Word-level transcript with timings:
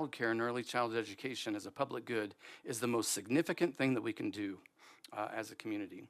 Childcare 0.00 0.30
and 0.30 0.40
early 0.40 0.62
childhood 0.62 0.98
education 0.98 1.54
as 1.54 1.66
a 1.66 1.70
public 1.70 2.04
good 2.06 2.34
is 2.64 2.80
the 2.80 2.86
most 2.86 3.12
significant 3.12 3.76
thing 3.76 3.94
that 3.94 4.00
we 4.02 4.12
can 4.12 4.30
do 4.30 4.58
uh, 5.12 5.28
as 5.34 5.50
a 5.50 5.54
community. 5.54 6.04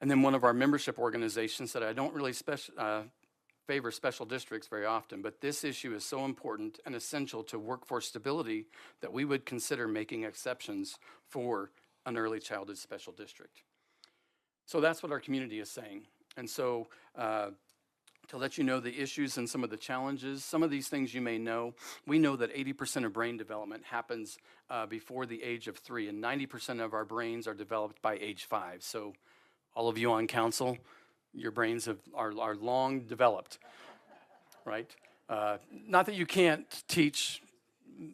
And 0.00 0.10
then 0.10 0.22
one 0.22 0.34
of 0.34 0.42
our 0.42 0.52
membership 0.52 0.98
organizations 0.98 1.72
that 1.74 1.84
I 1.84 1.92
don't 1.92 2.12
really 2.12 2.32
speci- 2.32 2.70
uh, 2.76 3.02
favor 3.68 3.92
special 3.92 4.26
districts 4.26 4.66
very 4.66 4.84
often, 4.84 5.22
but 5.22 5.40
this 5.40 5.62
issue 5.62 5.94
is 5.94 6.04
so 6.04 6.24
important 6.24 6.80
and 6.84 6.96
essential 6.96 7.44
to 7.44 7.58
workforce 7.58 8.08
stability 8.08 8.66
that 9.00 9.12
we 9.12 9.24
would 9.24 9.46
consider 9.46 9.86
making 9.86 10.24
exceptions 10.24 10.98
for 11.28 11.70
an 12.04 12.16
early 12.16 12.40
childhood 12.40 12.78
special 12.78 13.12
district. 13.12 13.62
So 14.66 14.80
that's 14.80 15.04
what 15.04 15.12
our 15.12 15.20
community 15.20 15.60
is 15.60 15.70
saying. 15.70 16.02
And 16.36 16.50
so 16.50 16.88
uh, 17.16 17.50
to 18.28 18.36
let 18.36 18.56
you 18.56 18.64
know 18.64 18.80
the 18.80 19.00
issues 19.00 19.36
and 19.36 19.48
some 19.48 19.62
of 19.64 19.70
the 19.70 19.76
challenges. 19.76 20.44
Some 20.44 20.62
of 20.62 20.70
these 20.70 20.88
things 20.88 21.12
you 21.14 21.20
may 21.20 21.38
know. 21.38 21.74
We 22.06 22.18
know 22.18 22.36
that 22.36 22.54
80% 22.54 23.04
of 23.04 23.12
brain 23.12 23.36
development 23.36 23.84
happens 23.84 24.38
uh, 24.70 24.86
before 24.86 25.26
the 25.26 25.42
age 25.42 25.68
of 25.68 25.76
three, 25.76 26.08
and 26.08 26.22
90% 26.22 26.82
of 26.82 26.94
our 26.94 27.04
brains 27.04 27.46
are 27.46 27.54
developed 27.54 28.00
by 28.00 28.14
age 28.14 28.44
five. 28.44 28.82
So, 28.82 29.14
all 29.74 29.88
of 29.88 29.96
you 29.96 30.12
on 30.12 30.26
council, 30.26 30.76
your 31.32 31.50
brains 31.50 31.86
have, 31.86 31.98
are, 32.14 32.32
are 32.38 32.54
long 32.54 33.00
developed, 33.00 33.58
right? 34.64 34.90
Uh, 35.28 35.56
not 35.86 36.06
that 36.06 36.14
you 36.14 36.26
can't 36.26 36.82
teach 36.88 37.42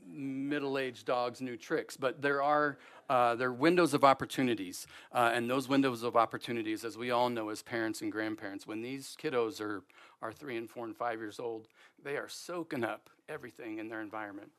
middle-aged 0.06 1.06
dogs 1.06 1.40
new 1.40 1.56
tricks, 1.56 1.96
but 1.96 2.20
there 2.20 2.42
are 2.42 2.78
uh, 3.08 3.34
there 3.34 3.48
are 3.48 3.52
windows 3.52 3.94
of 3.94 4.04
opportunities, 4.04 4.86
uh, 5.12 5.30
and 5.32 5.48
those 5.48 5.66
windows 5.66 6.02
of 6.02 6.14
opportunities, 6.14 6.84
as 6.84 6.98
we 6.98 7.10
all 7.10 7.30
know 7.30 7.48
as 7.48 7.62
parents 7.62 8.02
and 8.02 8.12
grandparents, 8.12 8.66
when 8.66 8.82
these 8.82 9.16
kiddos 9.22 9.60
are 9.60 9.82
are 10.20 10.32
three 10.32 10.56
and 10.56 10.68
four 10.68 10.84
and 10.84 10.96
five 10.96 11.18
years 11.18 11.38
old, 11.38 11.68
they 12.02 12.16
are 12.16 12.28
soaking 12.28 12.84
up 12.84 13.08
everything 13.28 13.78
in 13.78 13.88
their 13.88 14.00
environment. 14.00 14.50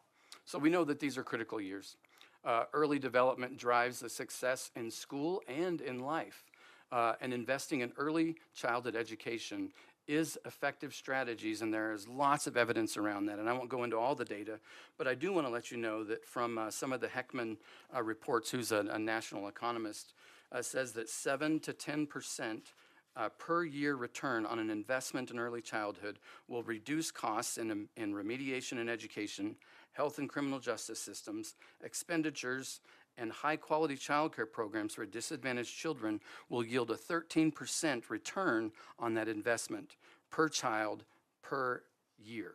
So 0.45 0.58
we 0.58 0.70
know 0.70 0.84
that 0.86 1.00
these 1.00 1.18
are 1.18 1.23
critical 1.23 1.59
years. 1.62 1.98
Uh, 2.45 2.64
early 2.73 3.00
development 3.00 3.58
drives 3.58 4.00
the 4.00 4.09
success 4.09 4.72
in 4.76 4.89
school 4.89 5.44
and 5.48 5.81
in 5.81 6.00
life. 6.00 6.45
Uh, 6.92 7.14
and 7.22 7.33
investing 7.33 7.81
in 7.81 7.92
early 7.98 8.36
childhood 8.56 8.95
education 8.95 9.72
is 10.09 10.39
effective 10.43 10.93
strategies, 10.93 11.61
and 11.61 11.71
there 11.71 11.93
is 11.93 12.07
lots 12.07 12.47
of 12.47 12.57
evidence 12.57 12.97
around 12.97 13.27
that. 13.27 13.38
And 13.38 13.47
I 13.47 13.53
won't 13.53 13.69
go 13.69 13.83
into 13.83 13.97
all 13.97 14.15
the 14.15 14.25
data, 14.25 14.59
but 14.97 15.07
I 15.07 15.13
do 15.13 15.31
want 15.31 15.45
to 15.45 15.53
let 15.53 15.69
you 15.69 15.77
know 15.77 16.03
that 16.03 16.25
from 16.25 16.57
uh, 16.57 16.71
some 16.71 16.91
of 16.91 16.99
the 16.99 17.07
Heckman 17.07 17.57
uh, 17.95 18.02
reports, 18.02 18.49
who's 18.49 18.71
a, 18.71 18.80
a 18.91 18.97
national 18.97 19.47
economist, 19.47 20.13
uh, 20.52 20.63
says 20.63 20.93
that 20.93 21.09
7 21.09 21.59
to 21.59 21.73
10 21.73 22.07
percent 22.07 22.73
uh, 23.15 23.30
per 23.37 23.63
year 23.63 23.95
return 23.95 24.45
on 24.45 24.59
an 24.59 24.69
investment 24.69 25.30
in 25.30 25.37
early 25.37 25.61
childhood 25.61 26.17
will 26.47 26.63
reduce 26.63 27.11
costs 27.11 27.57
in, 27.57 27.87
in 27.97 28.13
remediation 28.13 28.80
and 28.80 28.89
education, 28.89 29.55
health 29.91 30.17
and 30.17 30.30
criminal 30.30 30.59
justice 30.59 30.99
systems, 30.99 31.55
expenditures, 31.83 32.81
and 33.20 33.31
high 33.31 33.56
quality 33.56 33.95
childcare 33.95 34.50
programs 34.50 34.95
for 34.95 35.06
disadvantaged 35.06 35.75
children 35.75 36.20
will 36.50 36.64
yield 36.64 36.89
a 36.92 36.95
13% 36.95 38.09
return 38.09 38.72
on 38.98 39.14
that 39.16 39.28
investment 39.28 39.95
per 40.31 40.48
child 40.48 41.03
per 41.42 41.84
year. 42.17 42.53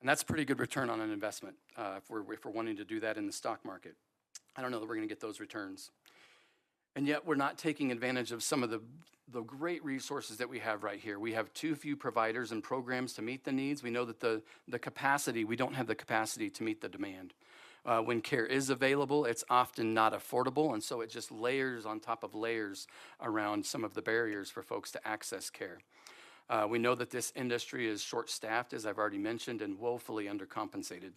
And 0.00 0.08
that's 0.08 0.22
a 0.22 0.26
pretty 0.26 0.44
good 0.44 0.58
return 0.58 0.90
on 0.90 1.00
an 1.00 1.12
investment 1.12 1.54
uh, 1.76 1.94
if, 1.98 2.10
we're, 2.10 2.32
if 2.32 2.44
we're 2.44 2.50
wanting 2.50 2.76
to 2.76 2.84
do 2.84 3.00
that 3.00 3.16
in 3.16 3.26
the 3.26 3.32
stock 3.32 3.64
market. 3.64 3.94
I 4.56 4.62
don't 4.62 4.70
know 4.70 4.80
that 4.80 4.88
we're 4.88 4.96
going 4.96 5.06
to 5.06 5.12
get 5.12 5.20
those 5.20 5.38
returns. 5.38 5.90
And 6.94 7.06
yet, 7.06 7.24
we're 7.24 7.36
not 7.36 7.56
taking 7.56 7.90
advantage 7.90 8.32
of 8.32 8.42
some 8.42 8.62
of 8.62 8.68
the, 8.68 8.80
the 9.32 9.42
great 9.42 9.82
resources 9.82 10.36
that 10.38 10.48
we 10.48 10.58
have 10.58 10.82
right 10.82 11.00
here. 11.00 11.18
We 11.18 11.32
have 11.32 11.52
too 11.54 11.74
few 11.74 11.96
providers 11.96 12.52
and 12.52 12.62
programs 12.62 13.14
to 13.14 13.22
meet 13.22 13.44
the 13.44 13.52
needs. 13.52 13.82
We 13.82 13.90
know 13.90 14.04
that 14.04 14.20
the, 14.20 14.42
the 14.68 14.78
capacity, 14.78 15.44
we 15.44 15.56
don't 15.56 15.74
have 15.74 15.86
the 15.86 15.94
capacity 15.94 16.50
to 16.50 16.62
meet 16.62 16.82
the 16.82 16.90
demand. 16.90 17.32
Uh, 17.84 18.00
when 18.00 18.20
care 18.20 18.46
is 18.46 18.70
available, 18.70 19.24
it's 19.24 19.42
often 19.50 19.92
not 19.92 20.12
affordable, 20.12 20.72
and 20.72 20.82
so 20.82 21.00
it 21.00 21.10
just 21.10 21.32
layers 21.32 21.84
on 21.84 21.98
top 21.98 22.22
of 22.22 22.34
layers 22.34 22.86
around 23.20 23.66
some 23.66 23.82
of 23.82 23.94
the 23.94 24.02
barriers 24.02 24.50
for 24.50 24.62
folks 24.62 24.92
to 24.92 25.08
access 25.08 25.50
care. 25.50 25.78
Uh, 26.52 26.66
we 26.68 26.78
know 26.78 26.94
that 26.94 27.08
this 27.08 27.32
industry 27.34 27.88
is 27.88 28.02
short 28.02 28.28
staffed, 28.28 28.74
as 28.74 28.84
I've 28.84 28.98
already 28.98 29.16
mentioned, 29.16 29.62
and 29.62 29.78
woefully 29.78 30.26
undercompensated, 30.26 31.12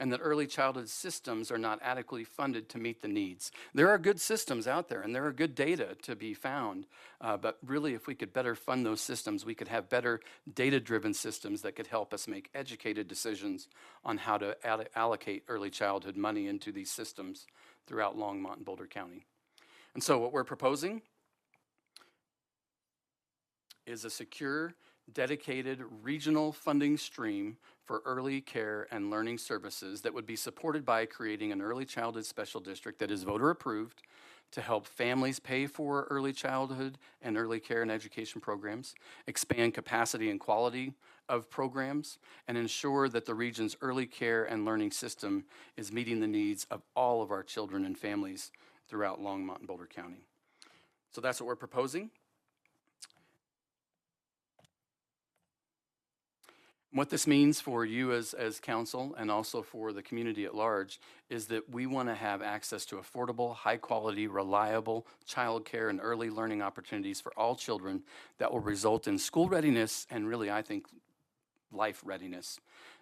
and 0.00 0.12
that 0.12 0.18
early 0.20 0.48
childhood 0.48 0.88
systems 0.88 1.52
are 1.52 1.58
not 1.58 1.78
adequately 1.80 2.24
funded 2.24 2.68
to 2.70 2.78
meet 2.78 3.00
the 3.00 3.06
needs. 3.06 3.52
There 3.72 3.88
are 3.88 3.98
good 3.98 4.20
systems 4.20 4.66
out 4.66 4.88
there, 4.88 5.00
and 5.02 5.14
there 5.14 5.24
are 5.26 5.32
good 5.32 5.54
data 5.54 5.96
to 6.02 6.16
be 6.16 6.34
found, 6.34 6.86
uh, 7.20 7.36
but 7.36 7.58
really, 7.64 7.94
if 7.94 8.08
we 8.08 8.16
could 8.16 8.32
better 8.32 8.56
fund 8.56 8.84
those 8.84 9.00
systems, 9.00 9.46
we 9.46 9.54
could 9.54 9.68
have 9.68 9.88
better 9.88 10.20
data 10.54 10.80
driven 10.80 11.14
systems 11.14 11.62
that 11.62 11.76
could 11.76 11.86
help 11.86 12.12
us 12.12 12.26
make 12.26 12.50
educated 12.52 13.06
decisions 13.06 13.68
on 14.04 14.18
how 14.18 14.38
to 14.38 14.56
ad- 14.66 14.88
allocate 14.96 15.44
early 15.46 15.70
childhood 15.70 16.16
money 16.16 16.48
into 16.48 16.72
these 16.72 16.90
systems 16.90 17.46
throughout 17.86 18.18
Longmont 18.18 18.56
and 18.56 18.64
Boulder 18.64 18.88
County. 18.88 19.24
And 19.94 20.02
so, 20.02 20.18
what 20.18 20.32
we're 20.32 20.42
proposing 20.42 21.02
is 23.90 24.04
a 24.04 24.10
secure, 24.10 24.74
dedicated 25.12 25.82
regional 26.02 26.52
funding 26.52 26.96
stream 26.96 27.56
for 27.84 28.02
early 28.06 28.40
care 28.40 28.86
and 28.92 29.10
learning 29.10 29.36
services 29.36 30.00
that 30.02 30.14
would 30.14 30.26
be 30.26 30.36
supported 30.36 30.84
by 30.84 31.04
creating 31.04 31.50
an 31.50 31.60
early 31.60 31.84
childhood 31.84 32.24
special 32.24 32.60
district 32.60 33.00
that 33.00 33.10
is 33.10 33.24
voter 33.24 33.50
approved 33.50 34.02
to 34.52 34.60
help 34.60 34.86
families 34.86 35.38
pay 35.38 35.66
for 35.66 36.06
early 36.10 36.32
childhood 36.32 36.98
and 37.22 37.36
early 37.36 37.60
care 37.60 37.82
and 37.82 37.90
education 37.90 38.40
programs, 38.40 38.94
expand 39.26 39.74
capacity 39.74 40.30
and 40.30 40.40
quality 40.40 40.92
of 41.28 41.48
programs, 41.48 42.18
and 42.48 42.58
ensure 42.58 43.08
that 43.08 43.26
the 43.26 43.34
region's 43.34 43.76
early 43.80 44.06
care 44.06 44.44
and 44.44 44.64
learning 44.64 44.90
system 44.90 45.44
is 45.76 45.92
meeting 45.92 46.20
the 46.20 46.26
needs 46.26 46.66
of 46.70 46.82
all 46.96 47.22
of 47.22 47.30
our 47.30 47.42
children 47.42 47.84
and 47.84 47.96
families 47.96 48.50
throughout 48.88 49.20
Longmont 49.20 49.58
and 49.58 49.68
Boulder 49.68 49.86
County. 49.86 50.26
So 51.12 51.20
that's 51.20 51.40
what 51.40 51.46
we're 51.46 51.56
proposing. 51.56 52.10
What 56.92 57.08
this 57.08 57.28
means 57.28 57.60
for 57.60 57.84
you 57.84 58.12
as, 58.12 58.34
as 58.34 58.58
council 58.58 59.14
and 59.16 59.30
also 59.30 59.62
for 59.62 59.92
the 59.92 60.02
community 60.02 60.44
at 60.44 60.56
large 60.56 60.98
is 61.28 61.46
that 61.46 61.70
we 61.70 61.86
want 61.86 62.08
to 62.08 62.16
have 62.16 62.42
access 62.42 62.84
to 62.86 62.96
affordable, 62.96 63.54
high 63.54 63.76
quality, 63.76 64.26
reliable 64.26 65.06
childcare 65.24 65.88
and 65.88 66.00
early 66.02 66.30
learning 66.30 66.62
opportunities 66.62 67.20
for 67.20 67.32
all 67.36 67.54
children 67.54 68.02
that 68.38 68.50
will 68.50 68.58
result 68.58 69.06
in 69.06 69.18
school 69.18 69.48
readiness 69.48 70.04
and 70.10 70.26
really, 70.26 70.50
I 70.50 70.62
think, 70.62 70.86
life 71.72 72.02
readiness. 72.04 72.58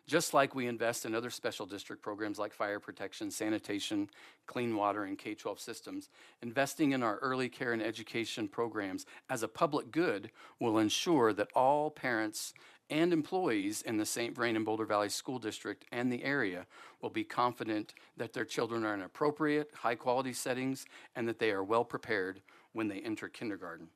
Just 0.06 0.32
like 0.32 0.54
we 0.54 0.66
invest 0.66 1.04
in 1.04 1.14
other 1.14 1.30
special 1.30 1.66
district 1.66 2.02
programs 2.02 2.38
like 2.38 2.52
fire 2.52 2.80
protection, 2.80 3.30
sanitation, 3.30 4.08
clean 4.46 4.74
water, 4.74 5.04
and 5.04 5.18
K 5.18 5.34
12 5.34 5.60
systems, 5.60 6.08
investing 6.42 6.92
in 6.92 7.02
our 7.02 7.16
early 7.18 7.48
care 7.48 7.72
and 7.72 7.82
education 7.82 8.48
programs 8.48 9.06
as 9.28 9.42
a 9.42 9.48
public 9.48 9.90
good 9.90 10.30
will 10.60 10.78
ensure 10.78 11.32
that 11.34 11.48
all 11.54 11.90
parents 11.90 12.54
and 12.90 13.12
employees 13.12 13.82
in 13.82 13.96
the 13.96 14.06
St. 14.06 14.34
Vrain 14.34 14.56
and 14.56 14.64
Boulder 14.64 14.84
Valley 14.84 15.08
School 15.08 15.38
District 15.38 15.84
and 15.92 16.12
the 16.12 16.24
area 16.24 16.66
will 17.00 17.10
be 17.10 17.24
confident 17.24 17.94
that 18.16 18.32
their 18.32 18.44
children 18.44 18.84
are 18.84 18.94
in 18.94 19.02
appropriate, 19.02 19.70
high 19.74 19.94
quality 19.94 20.32
settings 20.32 20.86
and 21.16 21.28
that 21.28 21.38
they 21.38 21.50
are 21.50 21.64
well 21.64 21.84
prepared 21.84 22.40
when 22.72 22.88
they 22.88 23.00
enter 23.00 23.28
kindergarten. 23.28 23.88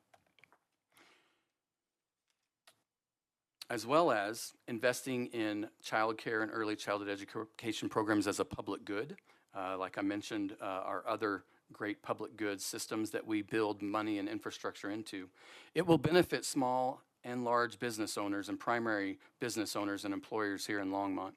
As 3.69 3.85
well 3.87 4.11
as 4.11 4.53
investing 4.67 5.27
in 5.27 5.67
childcare 5.83 6.43
and 6.43 6.51
early 6.53 6.75
childhood 6.75 7.09
education 7.09 7.89
programs 7.89 8.27
as 8.27 8.39
a 8.39 8.45
public 8.45 8.85
good. 8.85 9.15
Uh, 9.55 9.77
like 9.77 9.97
I 9.97 10.01
mentioned, 10.01 10.55
uh, 10.61 10.65
our 10.65 11.03
other 11.07 11.43
great 11.71 12.03
public 12.03 12.37
goods 12.37 12.63
systems 12.63 13.09
that 13.11 13.25
we 13.25 13.41
build 13.41 13.81
money 13.81 14.19
and 14.19 14.29
infrastructure 14.29 14.89
into. 14.89 15.29
It 15.73 15.87
will 15.87 15.97
benefit 15.97 16.45
small 16.45 17.01
and 17.23 17.43
large 17.43 17.79
business 17.79 18.17
owners 18.17 18.49
and 18.49 18.59
primary 18.59 19.19
business 19.39 19.75
owners 19.75 20.05
and 20.05 20.13
employers 20.13 20.65
here 20.65 20.79
in 20.79 20.91
Longmont 20.91 21.33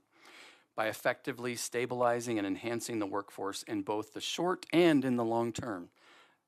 by 0.77 0.89
effectively 0.89 1.57
stabilizing 1.57 2.39
and 2.39 2.47
enhancing 2.47 2.99
the 2.99 3.07
workforce 3.07 3.63
in 3.65 3.83
both 3.83 4.13
the 4.13 4.21
short 4.21 4.67
and 4.73 5.05
in 5.05 5.17
the 5.17 5.25
long 5.25 5.53
term. 5.53 5.89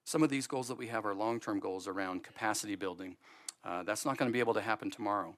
Some 0.05 0.23
of 0.23 0.31
these 0.31 0.47
goals 0.47 0.69
that 0.69 0.79
we 0.79 0.89
have 0.89 1.05
are 1.07 1.15
long 1.15 1.41
term 1.41 1.59
goals 1.59 1.89
around 1.89 2.25
capacity 2.25 2.77
building. 2.77 3.17
Uh, 3.65 3.83
that's 3.83 4.05
not 4.05 4.17
going 4.17 4.29
to 4.29 4.33
be 4.33 4.41
able 4.41 4.55
to 4.55 4.61
happen 4.61 4.91
tomorrow. 4.91 5.35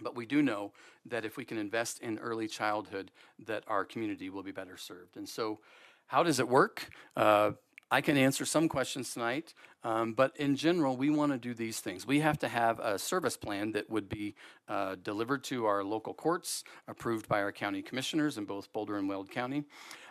But 0.00 0.14
we 0.14 0.26
do 0.26 0.42
know 0.42 0.72
that 1.06 1.24
if 1.24 1.36
we 1.36 1.44
can 1.44 1.56
invest 1.56 2.00
in 2.00 2.18
early 2.18 2.48
childhood, 2.48 3.10
that 3.46 3.64
our 3.66 3.84
community 3.84 4.28
will 4.28 4.42
be 4.42 4.52
better 4.52 4.76
served. 4.76 5.16
And 5.16 5.28
so, 5.28 5.60
how 6.06 6.22
does 6.22 6.38
it 6.38 6.48
work? 6.48 6.88
Uh, 7.16 7.52
I 7.88 8.00
can 8.00 8.16
answer 8.16 8.44
some 8.44 8.68
questions 8.68 9.14
tonight, 9.14 9.54
um, 9.84 10.12
but 10.12 10.36
in 10.36 10.56
general, 10.56 10.96
we 10.96 11.08
want 11.08 11.30
to 11.30 11.38
do 11.38 11.54
these 11.54 11.78
things. 11.78 12.04
We 12.04 12.18
have 12.18 12.36
to 12.40 12.48
have 12.48 12.80
a 12.80 12.98
service 12.98 13.36
plan 13.36 13.70
that 13.72 13.88
would 13.88 14.08
be 14.08 14.34
uh, 14.68 14.96
delivered 15.04 15.44
to 15.44 15.66
our 15.66 15.84
local 15.84 16.12
courts, 16.12 16.64
approved 16.88 17.28
by 17.28 17.40
our 17.42 17.52
county 17.52 17.82
commissioners 17.82 18.38
in 18.38 18.44
both 18.44 18.72
Boulder 18.72 18.96
and 18.96 19.08
Weld 19.08 19.30
County. 19.30 19.62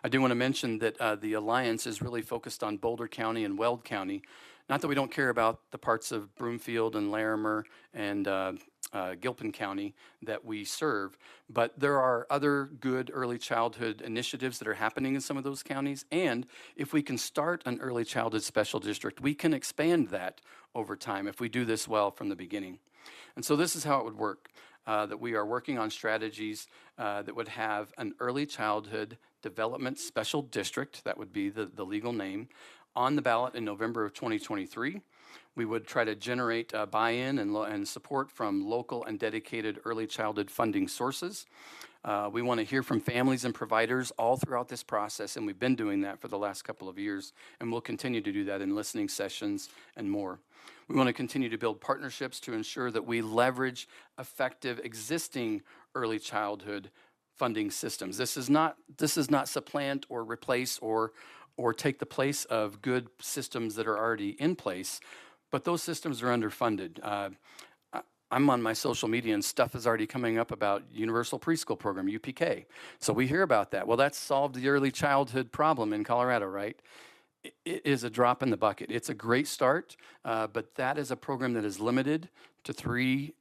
I 0.06 0.08
do 0.08 0.22
want 0.22 0.32
to 0.32 0.36
mention 0.36 0.80
that 0.80 0.98
uh, 1.02 1.16
the 1.16 1.34
Alliance 1.34 1.86
is 1.86 2.02
really 2.02 2.22
focused 2.22 2.64
on 2.64 2.78
Boulder 2.78 3.10
County 3.10 3.44
and 3.44 3.58
Weld 3.58 3.84
County, 3.84 4.22
Not 4.68 4.82
that 4.82 4.88
we 4.88 4.96
don't 4.96 5.12
care 5.12 5.30
about 5.30 5.60
the 5.72 5.78
parts 5.78 6.12
of 6.12 6.36
Broomfield 6.36 6.96
and 6.96 7.12
Larimer 7.12 7.66
and 7.94 8.28
uh, 8.28 8.54
uh, 8.94 9.16
Gilpin 9.16 9.52
County 9.52 9.94
that 10.24 10.44
we 10.44 10.64
serve, 10.64 11.18
but 11.50 11.80
there 11.80 12.00
are 12.00 12.26
other 12.30 12.72
good 12.80 13.12
early 13.14 13.38
childhood 13.38 14.02
initiatives 14.02 14.58
that 14.60 14.68
are 14.68 14.74
happening 14.74 15.14
in 15.14 15.22
some 15.22 15.38
of 15.38 15.44
those 15.44 15.62
counties. 15.62 16.06
And 16.12 16.48
if 16.76 16.94
we 16.94 17.04
can 17.04 17.18
start 17.18 17.62
an 17.66 17.80
early 17.80 18.06
childhood 18.06 18.44
special 18.44 18.80
district, 18.80 19.22
we 19.22 19.36
can 19.36 19.54
expand 19.54 20.10
that 20.10 20.42
over 20.74 20.96
time 20.96 21.28
if 21.28 21.40
we 21.40 21.50
do 21.50 21.66
this 21.66 21.88
well 21.88 22.10
from 22.10 22.30
the 22.30 22.36
beginning. 22.36 22.80
And 23.36 23.46
so 23.46 23.56
this 23.56 23.76
is 23.76 23.84
how 23.84 24.00
it 24.00 24.06
would 24.06 24.18
work. 24.18 24.50
Uh, 24.88 25.04
that 25.08 25.20
we 25.20 25.34
are 25.34 25.48
working 25.48 25.80
on 25.80 25.90
strategies 25.90 26.68
uh, 27.00 27.24
that 27.24 27.36
would 27.36 27.48
have 27.48 27.92
an 27.98 28.14
early 28.20 28.46
childhood 28.46 29.18
development 29.42 29.98
special 29.98 30.44
district, 30.44 31.04
that 31.04 31.18
would 31.18 31.34
be 31.34 31.50
the, 31.50 31.66
the 31.66 31.84
legal 31.84 32.14
name, 32.14 32.48
on 32.96 33.16
the 33.16 33.22
ballot 33.22 33.56
in 33.56 33.66
November 33.66 34.06
of 34.06 34.14
2023. 34.14 35.02
We 35.56 35.66
would 35.66 35.88
try 35.88 36.04
to 36.04 36.16
generate 36.16 36.74
uh, 36.74 36.86
buy-in 36.86 37.40
and, 37.40 37.54
lo- 37.54 37.64
and 37.64 37.88
support 37.88 38.30
from 38.30 38.66
local 38.66 39.06
and 39.06 39.20
dedicated 39.20 39.80
early 39.86 40.08
childhood 40.08 40.52
funding 40.52 40.88
sources. 40.88 41.46
Uh, 42.04 42.30
we 42.32 42.42
want 42.42 42.60
to 42.60 42.64
hear 42.64 42.84
from 42.84 43.00
families 43.00 43.46
and 43.46 43.56
providers 43.56 44.12
all 44.20 44.38
throughout 44.38 44.68
this 44.68 44.84
process, 44.84 45.38
and 45.38 45.46
we've 45.46 45.60
been 45.60 45.76
doing 45.76 46.02
that 46.02 46.20
for 46.20 46.28
the 46.28 46.38
last 46.38 46.62
couple 46.62 46.88
of 46.88 47.00
years, 47.00 47.34
and 47.60 47.72
we'll 47.72 47.82
continue 47.82 48.22
to 48.22 48.32
do 48.32 48.44
that 48.44 48.62
in 48.62 48.76
listening 48.76 49.10
sessions 49.10 49.70
and 49.96 50.10
more. 50.10 50.40
We 50.88 50.96
want 50.96 51.08
to 51.08 51.14
continue 51.14 51.50
to 51.50 51.58
build 51.58 51.82
partnerships 51.82 52.40
to 52.42 52.54
ensure 52.54 52.92
that 52.92 53.08
we 53.08 53.22
leverage 53.22 53.88
effective 54.20 54.80
existing 54.84 55.64
early 55.96 56.20
childhood 56.20 56.92
funding 57.36 57.72
systems. 57.72 58.18
This 58.18 58.38
is 58.38 58.50
not 58.50 58.78
this 58.98 59.18
is 59.18 59.30
not 59.30 59.50
supplant 59.50 60.06
or 60.08 60.24
replace 60.24 60.78
or 60.80 61.12
or 61.58 61.74
take 61.74 62.00
the 62.00 62.06
place 62.06 62.46
of 62.46 62.82
good 62.82 63.08
systems 63.20 63.76
that 63.76 63.88
are 63.88 63.98
already 63.98 64.32
in 64.40 64.56
place, 64.56 65.00
but 65.52 65.64
those 65.64 65.82
systems 65.82 66.22
are 66.22 66.28
underfunded. 66.28 67.00
Uh, 67.02 67.30
I'm 68.32 68.50
on 68.50 68.62
my 68.62 68.74
social 68.74 69.08
media 69.08 69.34
and 69.34 69.46
stuff 69.46 69.76
is 69.76 69.86
already 69.86 70.08
coming 70.08 70.38
up 70.38 70.52
about 70.52 70.84
Universal 70.92 71.40
Preschool 71.40 71.78
Program, 71.78 72.08
UPK. 72.08 72.66
So 73.00 73.14
we 73.14 73.28
hear 73.28 73.44
about 73.44 73.72
that. 73.72 73.88
Well, 73.88 73.98
that's 73.98 74.18
solved 74.18 74.56
the 74.56 74.68
early 74.68 74.92
childhood 74.92 75.52
problem 75.52 75.94
in 75.94 76.04
Colorado, 76.04 76.48
right? 76.48 76.78
It 77.44 77.82
is 77.86 78.04
a 78.04 78.10
drop 78.10 78.42
in 78.42 78.50
the 78.50 78.58
bucket. 78.58 78.90
It's 78.90 79.10
a 79.10 79.14
great 79.14 79.48
start, 79.48 79.96
uh, 80.26 80.48
but 80.48 80.74
that 80.76 80.98
is 80.98 81.12
a 81.12 81.16
program 81.16 81.54
that 81.54 81.64
is 81.64 81.80
limited 81.80 82.30
to 82.64 82.74
three, 82.74 83.34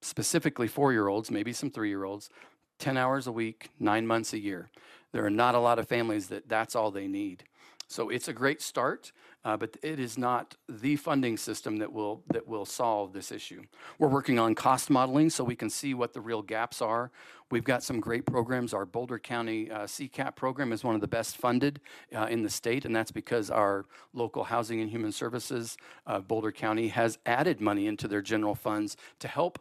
specifically 0.00 0.68
four 0.68 0.92
year 0.92 1.08
olds, 1.08 1.30
maybe 1.30 1.52
some 1.52 1.70
three 1.70 1.88
year 1.88 2.04
olds, 2.04 2.30
10 2.78 2.96
hours 2.96 3.26
a 3.26 3.32
week, 3.32 3.70
nine 3.80 4.06
months 4.06 4.32
a 4.32 4.38
year. 4.38 4.70
There 5.10 5.26
are 5.26 5.30
not 5.30 5.56
a 5.56 5.58
lot 5.58 5.80
of 5.80 5.88
families 5.88 6.28
that 6.28 6.48
that's 6.48 6.76
all 6.76 6.92
they 6.92 7.08
need. 7.08 7.42
So 7.90 8.10
it's 8.10 8.28
a 8.28 8.34
great 8.34 8.60
start, 8.60 9.12
uh, 9.46 9.56
but 9.56 9.78
it 9.82 9.98
is 9.98 10.18
not 10.18 10.56
the 10.68 10.96
funding 10.96 11.38
system 11.38 11.78
that 11.78 11.90
will 11.90 12.22
that 12.28 12.46
will 12.46 12.66
solve 12.66 13.14
this 13.14 13.32
issue. 13.32 13.62
We're 13.98 14.08
working 14.08 14.38
on 14.38 14.54
cost 14.54 14.90
modeling 14.90 15.30
so 15.30 15.42
we 15.42 15.56
can 15.56 15.70
see 15.70 15.94
what 15.94 16.12
the 16.12 16.20
real 16.20 16.42
gaps 16.42 16.82
are. 16.82 17.10
We've 17.50 17.64
got 17.64 17.82
some 17.82 17.98
great 17.98 18.26
programs. 18.26 18.74
Our 18.74 18.84
Boulder 18.84 19.18
County 19.18 19.70
uh, 19.70 19.84
CCAP 19.86 20.36
program 20.36 20.70
is 20.70 20.84
one 20.84 20.94
of 20.94 21.00
the 21.00 21.08
best 21.08 21.38
funded 21.38 21.80
uh, 22.14 22.26
in 22.26 22.42
the 22.42 22.50
state, 22.50 22.84
and 22.84 22.94
that's 22.94 23.10
because 23.10 23.50
our 23.50 23.86
local 24.12 24.44
Housing 24.44 24.82
and 24.82 24.90
Human 24.90 25.12
Services, 25.12 25.78
uh, 26.06 26.20
Boulder 26.20 26.52
County, 26.52 26.88
has 26.88 27.18
added 27.24 27.58
money 27.58 27.86
into 27.86 28.06
their 28.06 28.20
general 28.20 28.54
funds 28.54 28.98
to 29.20 29.28
help 29.28 29.58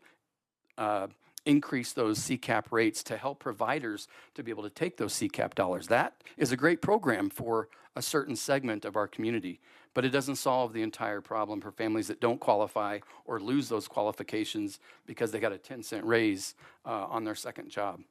uh, 0.77 1.07
increase 1.47 1.93
those 1.93 2.19
CCAP 2.19 2.65
rates 2.71 3.01
to 3.03 3.17
help 3.17 3.39
providers 3.39 4.07
to 4.35 4.43
be 4.43 4.51
able 4.51 4.63
to 4.63 4.69
take 4.69 4.97
those 4.97 5.13
CCAP 5.13 5.55
dollars. 5.55 5.87
That 5.87 6.13
is 6.35 6.51
a 6.51 6.57
great 6.57 6.81
program 6.81 7.29
for 7.29 7.69
a 7.95 8.01
certain 8.01 8.35
segment 8.35 8.85
of 8.85 8.95
our 8.95 9.07
community, 9.07 9.59
but 9.93 10.05
it 10.05 10.09
doesn't 10.09 10.35
solve 10.35 10.73
the 10.73 10.83
entire 10.83 11.21
problem 11.21 11.61
for 11.61 11.71
families 11.71 12.07
that 12.07 12.21
don't 12.21 12.39
qualify 12.39 12.99
or 13.25 13.39
lose 13.39 13.69
those 13.69 13.87
qualifications 13.87 14.79
because 15.05 15.31
they 15.31 15.39
got 15.39 15.51
a 15.51 15.57
10 15.57 15.81
cent 15.81 16.05
raise 16.05 16.53
uh, 16.85 17.05
on 17.09 17.23
their 17.23 17.35
second 17.35 17.69
job. 17.69 18.01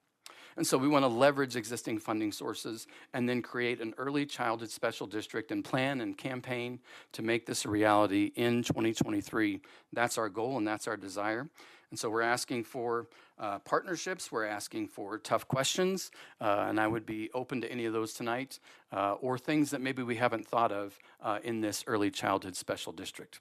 And 0.57 0.67
so 0.67 0.79
we 0.79 0.89
want 0.89 1.03
to 1.03 1.09
leverage 1.09 1.55
existing 1.55 1.99
funding 1.99 2.33
sources 2.33 2.87
and 3.13 3.29
then 3.29 3.43
create 3.43 3.81
an 3.81 3.95
early 3.99 4.25
childhood 4.25 4.71
special 4.71 5.07
district 5.07 5.53
and 5.53 5.63
plan 5.63 6.01
and 6.01 6.17
campaign 6.17 6.81
to 7.13 7.23
make 7.23 7.45
this 7.45 7.67
a 7.67 7.69
reality 7.69 8.33
in 8.37 8.63
2023. 8.63 9.61
That's 9.93 10.17
our 10.17 10.31
goal 10.31 10.57
and 10.57 10.67
that's 10.67 10.89
our 10.89 10.97
desire. 10.97 11.51
And 11.91 11.99
so 11.99 12.11
we're 12.11 12.23
asking 12.23 12.65
for 12.65 13.07
uh, 13.39 13.59
partnerships, 13.61 14.33
we're 14.33 14.47
asking 14.47 14.89
for 14.89 15.19
tough 15.19 15.47
questions, 15.47 16.11
uh, 16.41 16.67
and 16.69 16.81
I 16.81 16.87
would 16.87 17.05
be 17.05 17.31
open 17.35 17.61
to 17.61 17.71
any 17.71 17.85
of 17.85 17.93
those 17.93 18.15
tonight, 18.15 18.59
uh, 18.93 19.15
or 19.21 19.37
things 19.37 19.71
that 19.71 19.81
maybe 19.81 20.03
we 20.03 20.17
haven't 20.17 20.47
thought 20.47 20.73
of 20.73 20.99
uh, 21.21 21.39
in 21.45 21.61
this 21.61 21.85
early 21.87 22.11
childhood 22.11 22.57
special 22.57 22.93
district. 22.93 23.41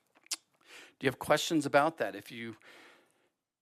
Do 1.00 1.06
you 1.06 1.10
have 1.10 1.20
questions 1.20 1.66
about 1.66 1.98
that? 1.98 2.16
If 2.16 2.32
you, 2.32 2.56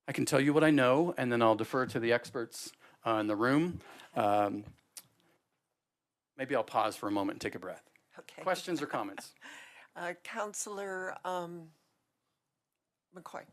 I 0.07 0.11
can 0.11 0.25
tell 0.25 0.39
you 0.39 0.53
what 0.53 0.63
I 0.63 0.71
know, 0.71 1.13
and 1.17 1.31
then 1.31 1.41
I'll 1.41 1.55
defer 1.55 1.85
to 1.85 1.99
the 1.99 2.11
experts 2.11 2.71
uh, 3.05 3.15
in 3.15 3.27
the 3.27 3.35
room. 3.35 3.79
Um, 4.15 4.63
maybe 6.37 6.55
I'll 6.55 6.63
pause 6.63 6.95
for 6.95 7.07
a 7.07 7.11
moment 7.11 7.35
and 7.35 7.41
take 7.41 7.55
a 7.55 7.59
breath. 7.59 7.83
Okay. 8.17 8.41
Questions 8.41 8.81
or 8.81 8.87
comments? 8.87 9.33
Uh, 9.95 10.13
Councilor 10.23 11.15
um, 11.23 11.67
McCoy. 13.15 13.43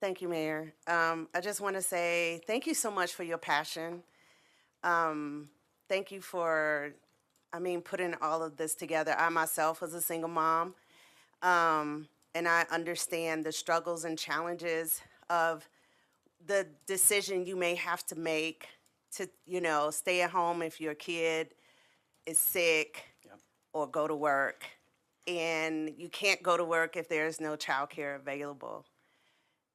Thank 0.00 0.20
you, 0.20 0.28
Mayor. 0.28 0.74
Um, 0.86 1.26
I 1.34 1.40
just 1.40 1.60
want 1.62 1.74
to 1.76 1.82
say 1.82 2.42
thank 2.46 2.66
you 2.66 2.74
so 2.74 2.90
much 2.90 3.14
for 3.14 3.22
your 3.22 3.38
passion. 3.38 4.02
Um, 4.84 5.48
thank 5.88 6.12
you 6.12 6.20
for, 6.20 6.92
I 7.52 7.58
mean, 7.58 7.80
putting 7.80 8.14
all 8.20 8.42
of 8.42 8.56
this 8.58 8.74
together. 8.74 9.14
I 9.18 9.30
myself 9.30 9.80
was 9.80 9.94
a 9.94 10.02
single 10.02 10.28
mom, 10.28 10.74
um, 11.42 12.08
and 12.34 12.46
I 12.46 12.66
understand 12.70 13.44
the 13.44 13.52
struggles 13.52 14.04
and 14.04 14.18
challenges 14.18 15.00
of 15.30 15.66
the 16.46 16.66
decision 16.86 17.46
you 17.46 17.56
may 17.56 17.74
have 17.74 18.04
to 18.06 18.16
make 18.16 18.68
to, 19.16 19.28
you 19.46 19.62
know, 19.62 19.90
stay 19.90 20.20
at 20.20 20.30
home 20.30 20.60
if 20.60 20.78
your 20.78 20.94
kid 20.94 21.54
is 22.26 22.38
sick 22.38 23.02
Yep. 23.24 23.38
or 23.72 23.86
go 23.86 24.06
to 24.06 24.14
work. 24.14 24.64
And 25.26 25.94
you 25.96 26.10
can't 26.10 26.42
go 26.42 26.56
to 26.56 26.64
work 26.64 26.96
if 26.96 27.08
there's 27.08 27.40
no 27.40 27.56
childcare 27.56 28.14
available 28.16 28.84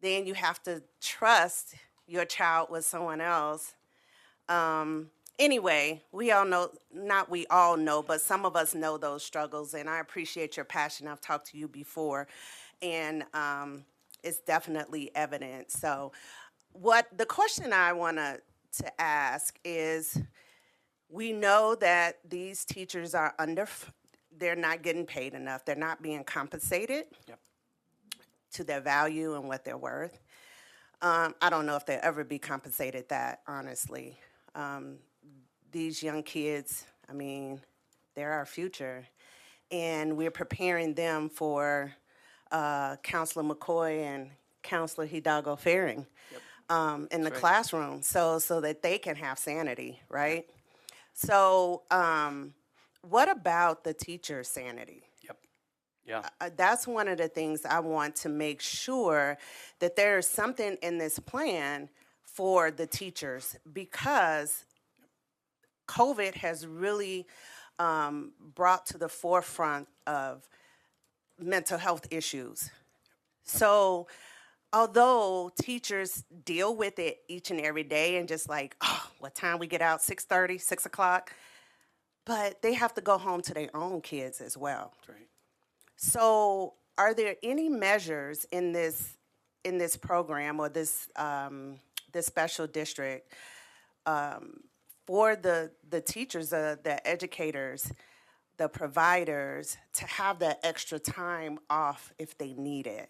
then 0.02 0.26
you 0.26 0.34
have 0.34 0.62
to 0.64 0.84
trust 1.02 1.76
your 2.08 2.26
child 2.26 2.70
with 2.70 2.86
someone 2.86 3.22
else. 3.22 3.74
Um, 4.50 5.10
anyway, 5.40 6.04
we 6.12 6.32
all 6.32 6.46
know, 6.46 6.72
not 6.94 7.30
we 7.30 7.48
all 7.48 7.78
know, 7.78 8.04
but 8.04 8.22
some 8.22 8.46
of 8.46 8.56
us 8.56 8.76
know 8.76 8.98
those 8.98 9.24
struggles, 9.24 9.74
and 9.74 9.90
I 9.90 10.00
appreciate 10.00 10.58
your 10.58 10.66
passion. 10.66 11.08
I've 11.08 11.22
talked 11.22 11.48
to 11.52 11.58
you 11.58 11.68
before, 11.68 12.28
and 12.82 13.24
um, 13.34 13.86
it's 14.24 14.40
definitely 14.40 15.12
evident. 15.16 15.72
So, 15.72 16.12
what 16.74 17.08
the 17.18 17.26
question 17.26 17.74
I 17.74 17.94
want 17.94 18.18
to 18.18 18.42
to 18.80 19.02
ask 19.02 19.60
is 19.66 20.18
we 21.10 21.34
know 21.34 21.76
that 21.76 22.20
these 22.28 22.66
teachers 22.66 23.14
are 23.14 23.34
under 23.38 23.68
they're 24.38 24.56
not 24.56 24.82
getting 24.82 25.06
paid 25.06 25.34
enough 25.34 25.66
they're 25.66 25.76
not 25.76 26.02
being 26.02 26.24
compensated 26.24 27.06
Yep. 27.28 27.40
To 28.54 28.64
their 28.64 28.82
value 28.82 29.36
and 29.36 29.48
what 29.48 29.64
they're 29.64 29.78
worth. 29.78 30.20
Um, 31.02 31.34
I 31.42 31.50
don't 31.50 31.66
know 31.66 31.76
if 31.76 31.86
they'll 31.86 32.00
ever 32.04 32.24
be 32.24 32.38
compensated 32.38 33.10
that, 33.10 33.42
honestly. 33.48 34.18
Um, 34.54 34.98
these 35.72 36.04
young 36.04 36.22
kids, 36.22 36.86
I 37.10 37.14
mean, 37.14 37.62
they're 38.14 38.34
our 38.34 38.46
future. 38.46 39.08
And 39.72 40.18
we're 40.18 40.32
preparing 40.32 40.94
them 40.94 41.30
for 41.30 41.94
uh, 42.52 42.98
Councilor 42.98 43.44
McCoy 43.44 44.04
and 44.04 44.30
Councilor 44.62 45.06
Hidalgo 45.06 45.56
Fahring 45.56 46.06
um, 46.70 47.08
in 47.12 47.22
the 47.22 47.32
right. 47.32 47.40
classroom 47.40 48.02
so, 48.02 48.38
so 48.38 48.62
that 48.62 48.82
they 48.82 48.98
can 48.98 49.16
have 49.16 49.40
sanity, 49.40 50.02
right? 50.10 50.46
So, 51.14 51.84
um, 51.90 52.54
what 53.02 53.30
about 53.30 53.84
the 53.84 53.94
teacher's 53.94 54.48
sanity? 54.48 55.04
Yeah. 56.06 56.24
uh, 56.40 56.50
that's 56.56 56.88
one 56.88 57.08
of 57.08 57.18
the 57.18 57.28
things 57.28 57.66
I 57.66 57.80
want 57.80 58.16
to 58.18 58.30
make 58.30 58.62
sure 58.62 59.38
that 59.80 59.96
there 59.96 60.18
is 60.18 60.28
something 60.28 60.78
in 60.82 60.98
this 60.98 61.20
plan 61.20 61.90
for 62.24 62.72
the 62.72 62.88
teachers 62.88 63.58
because 63.72 64.66
COVID 65.88 66.36
has 66.36 66.66
really 66.66 67.28
um, 67.78 68.32
brought 68.56 68.86
to 68.88 68.98
the 68.98 69.10
forefront 69.10 69.88
of 70.08 70.48
mental 71.40 71.78
health 71.78 72.08
issues. 72.12 72.70
So, 73.44 74.08
although 74.72 75.52
teachers 75.62 76.24
deal 76.46 76.76
with 76.76 77.00
it 77.00 77.20
each 77.28 77.52
and 77.52 77.60
every 77.60 77.84
day 77.84 78.18
and 78.18 78.28
just 78.28 78.48
like, 78.48 78.76
oh, 78.82 79.12
what 79.20 79.36
time 79.36 79.60
we 79.60 79.68
get 79.68 79.82
out, 79.82 80.00
6.30, 80.00 80.62
6 80.62 80.86
o'clock, 80.86 81.34
but 82.26 82.62
they 82.62 82.74
have 82.74 82.94
to 82.94 83.02
go 83.02 83.18
home 83.18 83.42
to 83.42 83.54
their 83.54 83.76
own 83.76 84.02
kids 84.02 84.40
as 84.42 84.56
well. 84.56 84.94
That's 84.96 85.10
right. 85.10 85.28
So, 86.04 86.74
are 86.98 87.14
there 87.14 87.36
any 87.44 87.70
measures 87.70 88.48
in 88.52 88.72
this 88.72 89.18
in 89.64 89.78
this 89.78 89.96
program 89.96 90.60
or 90.60 90.68
this 90.68 91.08
um, 91.16 91.76
this 92.12 92.26
special 92.26 92.66
district 92.66 93.32
um, 94.08 94.62
for 95.06 95.36
the 95.36 95.70
the 95.88 96.02
teachers, 96.02 96.50
the 96.50 96.80
the 96.84 97.08
educators, 97.08 97.92
the 98.58 98.68
providers 98.68 99.78
to 99.94 100.08
have 100.08 100.40
that 100.40 100.60
extra 100.64 100.98
time 100.98 101.60
off 101.70 102.12
if 102.18 102.36
they 102.36 102.54
need 102.54 102.88
it. 102.88 103.10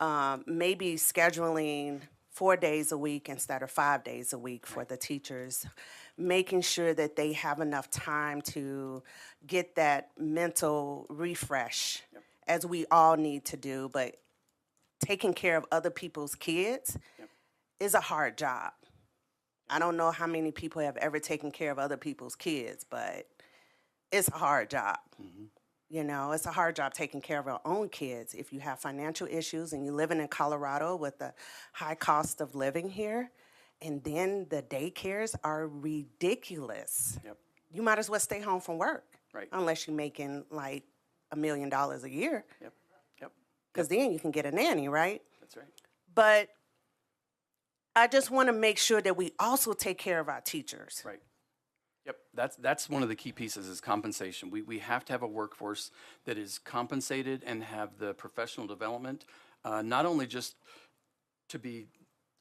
Um, 0.00 0.42
maybe 0.46 0.94
scheduling 0.94 2.00
four 2.30 2.56
days 2.56 2.92
a 2.92 2.98
week 2.98 3.28
instead 3.28 3.62
of 3.62 3.70
five 3.70 4.04
days 4.04 4.32
a 4.32 4.38
week 4.38 4.66
for 4.66 4.86
the 4.86 4.96
teachers, 4.96 5.66
making 6.18 6.62
sure 6.62 6.94
that 6.94 7.16
they 7.16 7.32
have 7.34 7.60
enough 7.60 7.90
time 7.90 8.40
to 8.40 9.02
get 9.46 9.74
that 9.76 10.10
mental 10.18 11.06
refresh, 11.08 12.02
as 12.46 12.64
we 12.64 12.86
all 12.90 13.16
need 13.16 13.44
to 13.46 13.56
do. 13.56 13.90
But 13.92 14.16
taking 15.00 15.34
care 15.34 15.56
of 15.56 15.66
other 15.70 15.90
people's 15.90 16.34
kids 16.34 16.96
is 17.78 17.94
a 17.94 18.00
hard 18.00 18.38
job. 18.38 18.72
I 19.68 19.78
don't 19.78 19.96
know 19.96 20.10
how 20.10 20.26
many 20.26 20.52
people 20.52 20.80
have 20.82 20.96
ever 20.96 21.18
taken 21.18 21.50
care 21.50 21.70
of 21.70 21.78
other 21.78 21.96
people's 21.96 22.36
kids, 22.36 22.84
but 22.88 23.26
it's 24.12 24.28
a 24.28 24.38
hard 24.38 24.70
job. 24.70 24.98
Mm-hmm. 25.20 25.44
You 25.88 26.02
know, 26.02 26.32
it's 26.32 26.46
a 26.46 26.52
hard 26.52 26.76
job 26.76 26.94
taking 26.94 27.20
care 27.20 27.38
of 27.38 27.46
our 27.46 27.60
own 27.64 27.88
kids. 27.88 28.34
If 28.34 28.52
you 28.52 28.60
have 28.60 28.80
financial 28.80 29.28
issues 29.30 29.72
and 29.72 29.84
you're 29.84 29.94
living 29.94 30.20
in 30.20 30.28
Colorado 30.28 30.96
with 30.96 31.18
the 31.18 31.32
high 31.72 31.94
cost 31.94 32.40
of 32.40 32.54
living 32.54 32.88
here, 32.88 33.30
and 33.82 34.02
then 34.04 34.46
the 34.48 34.62
daycares 34.62 35.34
are 35.44 35.66
ridiculous. 35.68 37.18
Yep. 37.24 37.36
You 37.70 37.82
might 37.82 37.98
as 37.98 38.08
well 38.08 38.20
stay 38.20 38.40
home 38.40 38.60
from 38.60 38.78
work. 38.78 39.04
Right. 39.32 39.48
Unless 39.52 39.86
you're 39.86 39.96
making 39.96 40.44
like 40.50 40.84
a 41.30 41.36
million 41.36 41.68
dollars 41.68 42.04
a 42.04 42.10
year, 42.10 42.44
Yep. 42.62 42.72
Yep. 43.20 43.32
because 43.72 43.88
then 43.88 44.12
you 44.12 44.18
can 44.18 44.30
get 44.30 44.46
a 44.46 44.50
nanny, 44.50 44.88
right? 44.88 45.20
That's 45.40 45.56
right. 45.56 45.66
But 46.14 46.48
I 47.94 48.06
just 48.06 48.30
want 48.30 48.48
to 48.48 48.52
make 48.52 48.78
sure 48.78 49.00
that 49.02 49.16
we 49.16 49.32
also 49.38 49.72
take 49.72 49.98
care 49.98 50.20
of 50.20 50.28
our 50.28 50.40
teachers. 50.40 51.02
Right. 51.04 51.20
Yep, 52.06 52.16
that's, 52.34 52.56
that's 52.56 52.88
one 52.88 53.02
of 53.02 53.08
the 53.08 53.16
key 53.16 53.32
pieces 53.32 53.66
is 53.66 53.80
compensation. 53.80 54.50
We, 54.50 54.62
we 54.62 54.78
have 54.78 55.04
to 55.06 55.12
have 55.12 55.22
a 55.22 55.26
workforce 55.26 55.90
that 56.24 56.38
is 56.38 56.58
compensated 56.58 57.42
and 57.44 57.64
have 57.64 57.98
the 57.98 58.14
professional 58.14 58.66
development, 58.68 59.24
uh, 59.64 59.82
not 59.82 60.06
only 60.06 60.26
just 60.28 60.54
to 61.48 61.58
be, 61.58 61.88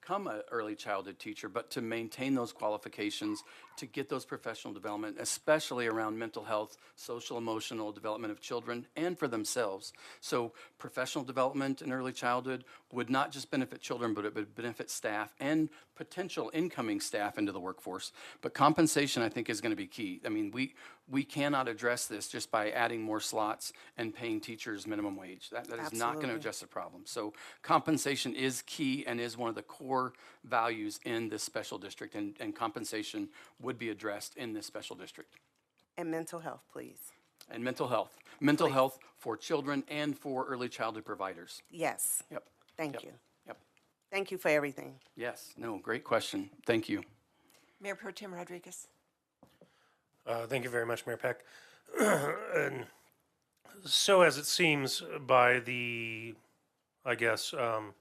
become 0.05 0.27
an 0.27 0.41
early 0.51 0.75
childhood 0.75 1.17
teacher, 1.17 1.49
but 1.49 1.71
to 1.71 1.81
maintain 1.81 2.35
those 2.35 2.53
qualifications, 2.53 3.43
to 3.75 3.87
get 3.87 4.07
those 4.07 4.23
professional 4.23 4.71
development, 4.71 5.17
especially 5.19 5.87
around 5.87 6.15
mental 6.17 6.43
health, 6.43 6.77
social 6.95 7.39
emotional 7.39 7.91
development 7.91 8.31
of 8.31 8.39
children, 8.39 8.85
and 8.95 9.17
for 9.17 9.27
themselves. 9.27 9.93
So 10.21 10.53
professional 10.77 11.23
development 11.23 11.81
in 11.81 11.91
early 11.91 12.11
childhood 12.11 12.65
would 12.91 13.09
not 13.09 13.31
just 13.31 13.49
benefit 13.49 13.81
children, 13.81 14.13
but 14.13 14.25
it 14.25 14.35
would 14.35 14.53
benefit 14.53 14.91
staff 14.91 15.33
and 15.39 15.69
potential 15.95 16.51
incoming 16.53 16.99
staff 17.01 17.39
into 17.39 17.51
the 17.51 17.59
workforce. 17.59 18.11
But 18.41 18.53
compensation, 18.53 19.23
I 19.23 19.29
think, 19.29 19.49
is 19.49 19.59
going 19.59 19.71
to 19.71 19.75
be 19.75 19.87
key. 19.87 20.21
I 20.23 20.29
mean, 20.29 20.51
we, 20.51 20.75
we 21.07 21.23
cannot 21.23 21.67
address 21.67 22.07
this 22.07 22.27
just 22.27 22.49
by 22.49 22.71
adding 22.71 23.01
more 23.01 23.19
slots 23.19 23.73
and 23.97 24.13
paying 24.13 24.39
teachers 24.39 24.87
minimum 24.87 25.15
wage. 25.15 25.49
That, 25.51 25.67
that 25.67 25.79
is 25.79 25.93
not 25.93 26.15
going 26.15 26.27
to 26.27 26.33
Absolutely. 26.33 26.35
address 26.39 26.59
the 26.59 26.67
problem. 26.67 27.03
So 27.05 27.33
compensation 27.61 28.33
is 28.33 28.63
key 28.63 29.05
and 29.05 29.19
is 29.19 29.37
one 29.37 29.49
of 29.49 29.55
the 29.55 29.61
core 29.61 30.13
values 30.43 30.99
in 31.05 31.29
this 31.29 31.43
special 31.43 31.77
district, 31.77 32.15
and, 32.15 32.35
and 32.39 32.55
compensation 32.55 33.29
would 33.61 33.77
be 33.77 33.89
addressed 33.89 34.35
in 34.35 34.53
this 34.53 34.65
special 34.65 34.95
district. 34.95 35.35
And 35.97 36.09
mental 36.09 36.39
health, 36.39 36.63
please. 36.71 37.11
And 37.51 37.63
mental 37.63 37.87
health, 37.87 38.17
mental 38.39 38.69
health 38.69 38.97
for 39.17 39.37
children 39.37 39.83
and 39.87 40.17
for 40.17 40.45
early 40.45 40.69
childhood 40.69 41.05
providers. 41.05 41.61
Yes. 41.69 42.23
Yep. 42.31 42.43
Thank 42.75 42.93
Yep. 42.95 43.03
you. 43.03 43.11
Yep. 43.47 43.57
Thank 44.11 44.31
you 44.31 44.37
for 44.39 44.49
everything. 44.49 44.95
Yes, 45.15 45.53
no, 45.57 45.77
great 45.77 46.03
question. 46.03 46.49
Thank 46.65 46.89
you. 46.89 47.03
Mayor 47.79 47.95
Pro 47.95 48.11
Tem 48.11 48.33
Rodriguez. 48.33 48.87
Uh, 50.25 50.47
Thank 50.47 50.63
you 50.63 50.69
very 50.69 50.85
much, 50.85 51.05
Mayor 51.05 51.17
Peck. 51.17 51.43
And 52.55 52.85
So 53.85 54.21
as 54.21 54.37
it 54.37 54.45
seems 54.45 55.03
by 55.27 55.59
the, 55.59 56.33
I 57.05 57.15
guess, 57.15 57.53
um, 57.53 57.93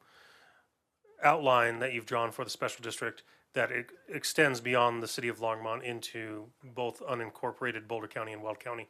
outline 1.23 1.79
that 1.81 1.93
you've 1.93 2.07
drawn 2.07 2.31
for 2.31 2.45
the 2.45 2.51
special 2.51 2.83
district, 2.83 3.23
that 3.53 3.71
it 3.71 3.91
extends 4.09 4.61
beyond 4.61 5.03
the 5.03 5.09
city 5.09 5.29
of 5.29 5.39
Longmont 5.41 5.83
into 5.83 6.47
both 6.75 7.01
unincorporated 7.01 7.87
Boulder 7.87 8.09
County 8.09 8.33
and 8.33 8.43
Weld 8.43 8.59
County. 8.59 8.89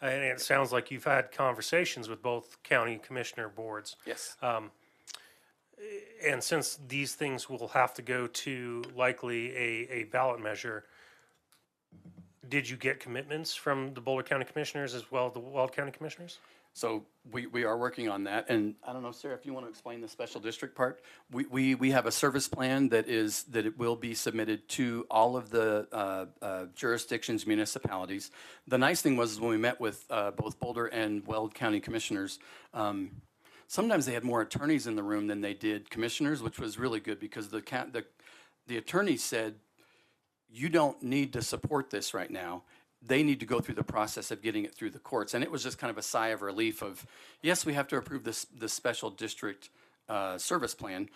And 0.00 0.22
it 0.22 0.40
sounds 0.40 0.70
like 0.70 0.90
you've 0.90 1.04
had 1.04 1.32
conversations 1.32 2.08
with 2.08 2.22
both 2.22 2.62
county 2.62 3.00
commissioner 3.02 3.48
boards. 3.48 3.96
Yes. 4.06 4.36
And 6.24 6.42
since 6.42 6.78
these 6.88 7.14
things 7.14 7.48
will 7.48 7.68
have 7.68 7.94
to 7.94 8.02
go 8.02 8.26
to 8.26 8.84
likely 8.96 9.54
a, 9.56 9.88
a 9.90 10.04
ballot 10.04 10.40
measure, 10.40 10.84
did 12.48 12.68
you 12.68 12.76
get 12.76 13.00
commitments 13.00 13.54
from 13.54 13.94
the 13.94 14.00
Boulder 14.00 14.22
County 14.22 14.44
Commissioners 14.44 14.94
as 14.94 15.10
well 15.10 15.26
as 15.26 15.32
the 15.32 15.40
Weld 15.40 15.72
County 15.72 15.90
Commissioners? 15.90 16.38
So 16.76 17.04
we, 17.30 17.46
we 17.46 17.62
are 17.62 17.78
working 17.78 18.08
on 18.08 18.24
that, 18.24 18.46
and 18.50 18.74
I 18.84 18.92
don't 18.92 19.04
know, 19.04 19.12
Sarah, 19.12 19.36
if 19.36 19.46
you 19.46 19.52
want 19.52 19.64
to 19.64 19.70
explain 19.70 20.00
the 20.00 20.08
special 20.08 20.40
district 20.40 20.74
part? 20.74 21.02
We, 21.30 21.46
we, 21.46 21.76
we 21.76 21.92
have 21.92 22.06
a 22.06 22.10
service 22.10 22.48
plan 22.48 22.88
that 22.88 23.08
is, 23.08 23.44
that 23.44 23.64
it 23.64 23.78
will 23.78 23.94
be 23.94 24.12
submitted 24.12 24.68
to 24.70 25.06
all 25.08 25.36
of 25.36 25.50
the 25.50 25.86
uh, 25.92 26.26
uh, 26.42 26.64
jurisdictions, 26.74 27.46
municipalities. 27.46 28.32
The 28.66 28.76
nice 28.76 29.02
thing 29.02 29.16
was, 29.16 29.30
is 29.30 29.40
when 29.40 29.50
we 29.50 29.56
met 29.56 29.78
with 29.80 30.04
uh, 30.10 30.32
both 30.32 30.58
Boulder 30.58 30.86
and 30.86 31.24
Weld 31.28 31.54
County 31.54 31.78
Commissioners, 31.78 32.40
um, 32.72 33.12
sometimes 33.68 34.04
they 34.04 34.12
had 34.12 34.24
more 34.24 34.40
attorneys 34.40 34.88
in 34.88 34.96
the 34.96 35.02
room 35.04 35.28
than 35.28 35.40
they 35.40 35.54
did 35.54 35.88
commissioners, 35.90 36.42
which 36.42 36.58
was 36.58 36.76
really 36.76 36.98
good, 36.98 37.20
because 37.20 37.50
the, 37.50 37.62
ca- 37.62 37.86
the, 37.92 38.04
the 38.66 38.78
attorney 38.78 39.16
said, 39.16 39.54
you 40.50 40.68
don't 40.68 41.02
need 41.02 41.32
to 41.32 41.42
support 41.42 41.90
this 41.90 42.14
right 42.14 42.30
now. 42.30 42.62
They 43.06 43.22
need 43.22 43.40
to 43.40 43.46
go 43.46 43.60
through 43.60 43.74
the 43.74 43.84
process 43.84 44.30
of 44.30 44.40
getting 44.40 44.64
it 44.64 44.74
through 44.74 44.90
the 44.90 44.98
courts. 44.98 45.34
And 45.34 45.44
it 45.44 45.50
was 45.50 45.62
just 45.62 45.78
kind 45.78 45.90
of 45.90 45.98
a 45.98 46.02
sigh 46.02 46.28
of 46.28 46.42
relief 46.42 46.80
of, 46.80 47.06
yes, 47.42 47.66
we 47.66 47.74
have 47.74 47.88
to 47.88 47.96
approve 47.96 48.24
this, 48.24 48.46
this 48.46 48.72
special 48.72 49.10
district 49.10 49.68
uh, 50.08 50.38
service 50.38 50.74
plan, 50.74 51.08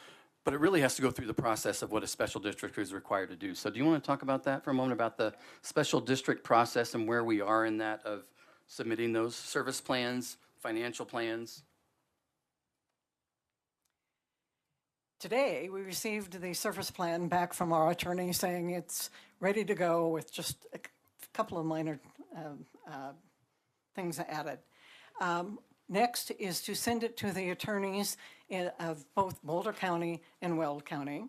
but 0.45 0.55
it 0.55 0.61
really 0.61 0.81
has 0.81 0.95
to 0.97 1.03
go 1.03 1.11
through 1.11 1.27
the 1.27 1.35
process 1.35 1.83
of 1.83 1.91
what 1.91 2.03
a 2.03 2.07
special 2.07 2.41
district 2.41 2.77
is 2.79 2.93
required 2.93 3.31
to 3.31 3.37
do. 3.37 3.55
So 3.55 3.71
do 3.71 3.79
you 3.79 3.85
want 3.85 4.03
to 4.03 4.07
talk 4.07 4.23
about 4.23 4.45
that 4.45 4.65
for 4.65 4.71
a 4.71 4.75
moment, 4.75 4.93
about 4.93 5.17
the 5.17 5.35
special 5.63 6.01
district 6.01 6.45
process 6.45 6.95
and 6.95 7.07
where 7.07 7.25
we 7.25 7.41
are 7.41 7.65
in 7.65 7.79
that 7.79 8.05
of 8.05 8.25
submitting 8.67 9.13
those 9.13 9.35
service 9.35 9.81
plans, 9.81 10.37
financial 10.59 11.07
plans? 11.07 11.63
Today, 15.19 15.69
we 15.69 15.81
received 15.81 16.41
the 16.41 16.55
service 16.55 16.93
plan 16.93 17.27
back 17.27 17.53
from 17.53 17.73
our 17.73 17.91
attorney 17.91 18.33
saying 18.33 18.71
it's 18.71 19.11
ready 19.41 19.65
to 19.65 19.75
go 19.75 20.07
with 20.07 20.33
just 20.33 20.67
a 20.73 20.79
couple 21.33 21.59
of 21.59 21.67
minor 21.67 21.99
um, 22.37 22.65
uh, 22.89 23.11
things 23.97 24.21
added. 24.21 24.61
Um, 25.21 25.59
Next 25.89 26.31
is 26.39 26.61
to 26.63 26.75
send 26.75 27.03
it 27.03 27.17
to 27.17 27.33
the 27.33 27.51
attorneys 27.51 28.17
in- 28.49 28.71
of 28.79 29.05
both 29.15 29.43
Boulder 29.43 29.73
County 29.73 30.23
and 30.43 30.57
Weld 30.57 30.85
County. 30.85 31.25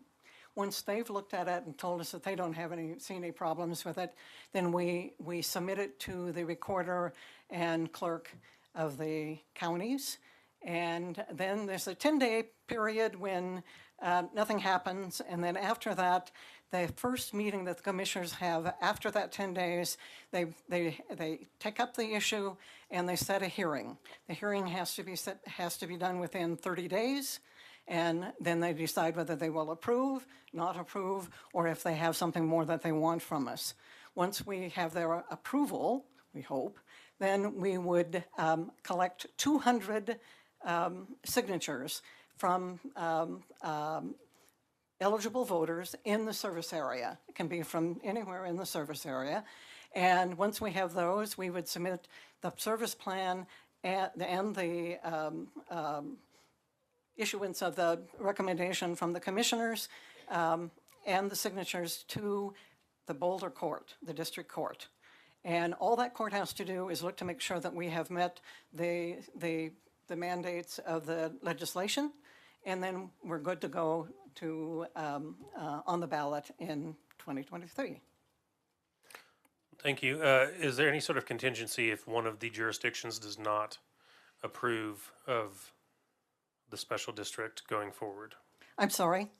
Once 0.53 0.81
they've 0.81 1.09
looked 1.09 1.33
at 1.33 1.47
it 1.47 1.63
and 1.65 1.77
told 1.77 2.01
us 2.01 2.11
that 2.11 2.23
they 2.23 2.35
don't 2.35 2.53
have 2.53 2.71
any, 2.71 2.99
see 2.99 3.15
any 3.15 3.31
problems 3.31 3.85
with 3.85 3.97
it, 3.97 4.13
then 4.51 4.71
we, 4.71 5.13
we 5.17 5.41
submit 5.41 5.79
it 5.79 5.99
to 6.01 6.31
the 6.33 6.43
recorder 6.43 7.13
and 7.49 7.91
clerk 7.93 8.29
of 8.75 8.97
the 8.97 9.39
counties. 9.55 10.17
And 10.63 11.23
then 11.31 11.65
there's 11.65 11.87
a 11.87 11.95
10-day 11.95 12.45
period 12.67 13.19
when 13.19 13.63
uh, 14.01 14.23
nothing 14.33 14.59
happens. 14.59 15.21
And 15.29 15.43
then 15.43 15.57
after 15.57 15.93
that, 15.95 16.31
the 16.71 16.89
first 16.95 17.33
meeting 17.33 17.65
that 17.65 17.77
the 17.77 17.83
commissioners 17.83 18.33
have 18.33 18.73
after 18.81 19.09
that 19.11 19.31
10 19.31 19.53
days, 19.53 19.97
they, 20.31 20.47
they, 20.67 20.99
they 21.11 21.47
take 21.59 21.79
up 21.79 21.95
the 21.95 22.13
issue 22.13 22.55
and 22.91 23.09
they 23.09 23.15
set 23.15 23.41
a 23.41 23.47
hearing. 23.47 23.97
The 24.27 24.35
hearing 24.35 24.67
has 24.67 24.95
to 24.95 25.03
be 25.03 25.15
set, 25.15 25.39
has 25.47 25.77
to 25.77 25.87
be 25.87 25.97
done 25.97 26.19
within 26.19 26.55
30 26.55 26.87
days. 26.87 27.39
And 27.87 28.31
then 28.39 28.59
they 28.59 28.73
decide 28.73 29.15
whether 29.15 29.35
they 29.35 29.49
will 29.49 29.71
approve, 29.71 30.27
not 30.53 30.79
approve, 30.79 31.29
or 31.53 31.67
if 31.67 31.81
they 31.81 31.95
have 31.95 32.15
something 32.15 32.45
more 32.45 32.65
that 32.65 32.83
they 32.83 32.91
want 32.91 33.23
from 33.23 33.47
us. 33.47 33.73
Once 34.13 34.45
we 34.45 34.69
have 34.69 34.93
their 34.93 35.11
approval, 35.31 36.05
we 36.35 36.41
hope, 36.41 36.77
then 37.19 37.55
we 37.55 37.77
would 37.77 38.23
um, 38.37 38.71
collect 38.83 39.25
200 39.37 40.19
um, 40.65 41.07
signatures 41.25 42.01
from 42.37 42.79
um, 42.95 43.43
um, 43.61 44.15
eligible 45.01 45.45
voters 45.45 45.95
in 46.05 46.25
the 46.25 46.33
service 46.33 46.73
area. 46.73 47.17
It 47.27 47.35
can 47.35 47.47
be 47.47 47.61
from 47.61 47.99
anywhere 48.03 48.45
in 48.45 48.57
the 48.57 48.65
service 48.65 49.05
area. 49.05 49.43
And 49.95 50.37
once 50.37 50.61
we 50.61 50.71
have 50.71 50.93
those, 50.93 51.37
we 51.37 51.49
would 51.49 51.67
submit 51.67 52.07
the 52.41 52.51
service 52.57 52.95
plan 52.95 53.45
and, 53.83 54.09
and 54.19 54.55
the 54.55 54.97
um, 55.03 55.47
um, 55.71 56.17
issuance 57.17 57.61
of 57.61 57.75
the 57.75 58.01
recommendation 58.19 58.95
from 58.95 59.13
the 59.13 59.19
commissioners 59.19 59.89
um, 60.29 60.71
and 61.05 61.29
the 61.29 61.35
signatures 61.35 62.03
to 62.09 62.53
the 63.07 63.13
Boulder 63.13 63.49
Court, 63.49 63.95
the 64.05 64.13
district 64.13 64.49
court. 64.49 64.87
And 65.43 65.73
all 65.75 65.95
that 65.95 66.13
court 66.13 66.33
has 66.33 66.53
to 66.53 66.65
do 66.65 66.89
is 66.89 67.01
look 67.01 67.17
to 67.17 67.25
make 67.25 67.41
sure 67.41 67.59
that 67.59 67.73
we 67.73 67.87
have 67.89 68.09
met 68.09 68.41
the, 68.73 69.17
the, 69.35 69.71
the 70.09 70.15
mandates 70.15 70.79
of 70.79 71.05
the 71.05 71.33
legislation, 71.41 72.11
and 72.65 72.83
then 72.83 73.09
we're 73.23 73.39
good 73.39 73.61
to 73.61 73.69
go 73.69 74.09
to, 74.35 74.85
um, 74.95 75.37
uh, 75.57 75.81
on 75.85 76.01
the 76.01 76.07
ballot 76.07 76.51
in 76.59 76.95
2023. 77.19 78.01
Thank 79.81 80.03
you. 80.03 80.21
Uh, 80.21 80.47
is 80.59 80.75
there 80.75 80.89
any 80.89 80.99
sort 80.99 81.17
of 81.17 81.25
contingency 81.25 81.89
if 81.89 82.05
one 82.05 82.27
of 82.27 82.39
the 82.39 82.49
jurisdictions 82.49 83.17
does 83.17 83.39
not 83.39 83.77
approve 84.43 85.11
of 85.25 85.71
the 86.69 86.77
special 86.77 87.13
district 87.13 87.67
going 87.67 87.91
forward? 87.91 88.35
I'm 88.77 88.89
sorry? 88.89 89.31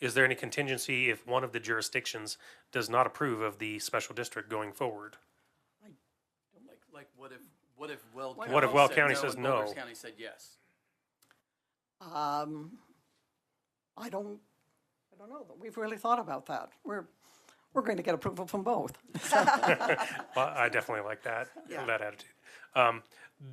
Is 0.00 0.14
there 0.14 0.24
any 0.24 0.34
contingency 0.34 1.10
if 1.10 1.26
one 1.26 1.44
of 1.44 1.52
the 1.52 1.60
jurisdictions 1.60 2.38
does 2.72 2.88
not 2.88 3.06
approve 3.06 3.40
of 3.40 3.58
the 3.58 3.78
special 3.78 4.14
district 4.14 4.48
going 4.48 4.72
forward? 4.72 5.16
I 5.84 5.88
don't 6.52 6.66
like, 6.66 6.80
like 6.92 7.08
what 7.16 7.32
if, 7.32 7.40
what 7.82 7.90
if 7.90 8.04
Weld 8.14 8.36
What 8.36 8.48
County? 8.48 8.66
if 8.68 8.72
Weld 8.72 8.90
said 8.90 8.96
County 8.96 9.14
no 9.14 9.20
says 9.20 9.34
and 9.34 9.42
Boulder 9.42 9.66
no? 9.66 9.72
County 9.72 9.94
said 9.94 10.12
yes? 10.16 10.58
Um, 12.00 12.78
I 13.96 14.08
don't, 14.08 14.38
I 15.12 15.18
don't 15.18 15.28
know, 15.28 15.44
but 15.48 15.58
we've 15.58 15.76
really 15.76 15.96
thought 15.96 16.20
about 16.20 16.46
that. 16.46 16.68
We're, 16.84 17.06
we're 17.74 17.82
going 17.82 17.96
to 17.96 18.04
get 18.04 18.14
approval 18.14 18.46
from 18.46 18.62
both. 18.62 18.96
Well, 19.34 20.52
I 20.56 20.68
definitely 20.68 21.04
like 21.04 21.24
that, 21.24 21.48
that 21.70 22.00
attitude. 22.00 22.30
Um, 22.76 23.02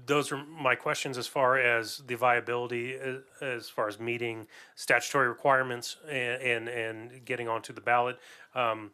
those 0.06 0.32
are 0.32 0.38
my 0.38 0.76
questions 0.76 1.18
as 1.18 1.26
far 1.26 1.58
as 1.58 2.04
the 2.06 2.14
viability, 2.14 3.00
uh, 3.00 3.44
as 3.44 3.68
far 3.68 3.88
as 3.88 4.00
meeting 4.00 4.46
statutory 4.76 5.28
requirements 5.28 5.96
and, 6.08 6.42
and, 6.44 6.70
and 6.70 7.26
getting 7.26 7.48
onto 7.48 7.74
the 7.74 7.82
ballot. 7.82 8.20
Um, 8.54 8.92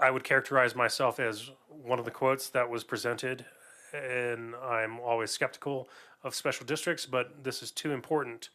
I 0.00 0.10
would 0.10 0.24
characterize 0.24 0.74
myself 0.74 1.20
as 1.20 1.52
one 1.68 2.00
of 2.00 2.04
the 2.04 2.10
quotes 2.10 2.48
that 2.48 2.68
was 2.68 2.82
presented, 2.82 3.44
and 3.94 4.54
I'm 4.56 5.00
always 5.00 5.30
skeptical 5.30 5.88
of 6.22 6.34
special 6.34 6.66
districts, 6.66 7.06
but 7.06 7.44
this 7.44 7.62
is 7.62 7.70
too 7.70 7.92
important 7.92 8.50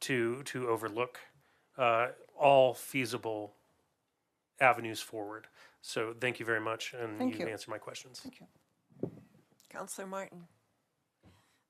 to, 0.00 0.42
to 0.44 0.68
overlook, 0.68 1.18
uh, 1.78 2.08
all 2.38 2.74
feasible 2.74 3.54
avenues 4.60 5.00
forward. 5.00 5.46
So 5.80 6.14
thank 6.20 6.38
you 6.40 6.46
very 6.46 6.60
much, 6.60 6.94
and 6.94 7.18
Thank 7.18 7.34
you 7.38 7.46
you. 7.46 7.52
answered 7.52 7.70
my 7.70 7.78
questions. 7.78 8.20
Thank 8.20 8.40
you. 8.40 8.46
Councilor 9.70 10.06
Martin. 10.06 10.44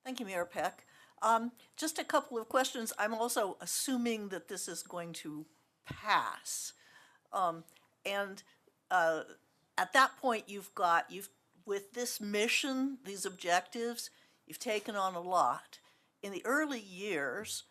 Thank 0.04 0.20
you, 0.20 0.26
Mayor 0.26 0.44
Peck. 0.44 0.84
Um, 1.22 1.52
Just 1.76 1.98
a 1.98 2.04
couple 2.04 2.36
of 2.38 2.48
questions. 2.48 2.92
I'm 2.98 3.14
also 3.14 3.56
assuming 3.60 4.28
that 4.28 4.48
this 4.48 4.66
is 4.68 4.82
going 4.82 5.12
to 5.14 5.46
pass. 5.86 6.72
Um, 7.32 7.64
And 8.04 8.42
uh, 8.90 9.22
at 9.78 9.92
that 9.92 10.16
point, 10.20 10.44
you've 10.48 10.74
got, 10.74 11.10
you've, 11.10 11.28
with 11.66 11.92
this 11.92 12.20
mission, 12.20 12.98
these 13.04 13.24
objectives, 13.24 14.10
you've 14.46 14.58
taken 14.58 14.96
on 14.96 15.14
a 15.14 15.20
lot. 15.20 15.78
In 16.22 16.32
the 16.32 16.44
early 16.44 16.80
years, 16.80 17.64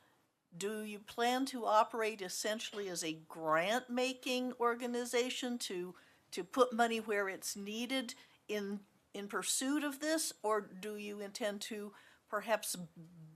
do 0.57 0.81
you 0.81 1.00
plan 1.00 1.45
to 1.48 1.65
operate 1.65 2.21
essentially 2.21 2.89
as 2.89 3.03
a 3.03 3.19
grant-making 3.29 4.53
organization 4.60 5.57
to, 5.60 5.95
to 6.31 6.43
put 6.43 6.74
money 6.74 7.00
where 7.00 7.29
it's 7.29 7.55
needed 7.55 8.15
in, 8.50 8.81
in 9.13 9.27
pursuit 9.27 9.83
of 9.83 10.00
this? 10.00 10.33
Or 10.43 10.62
do 10.62 10.98
you 10.98 11.21
intend 11.21 11.62
to 11.62 11.93
perhaps 12.29 12.75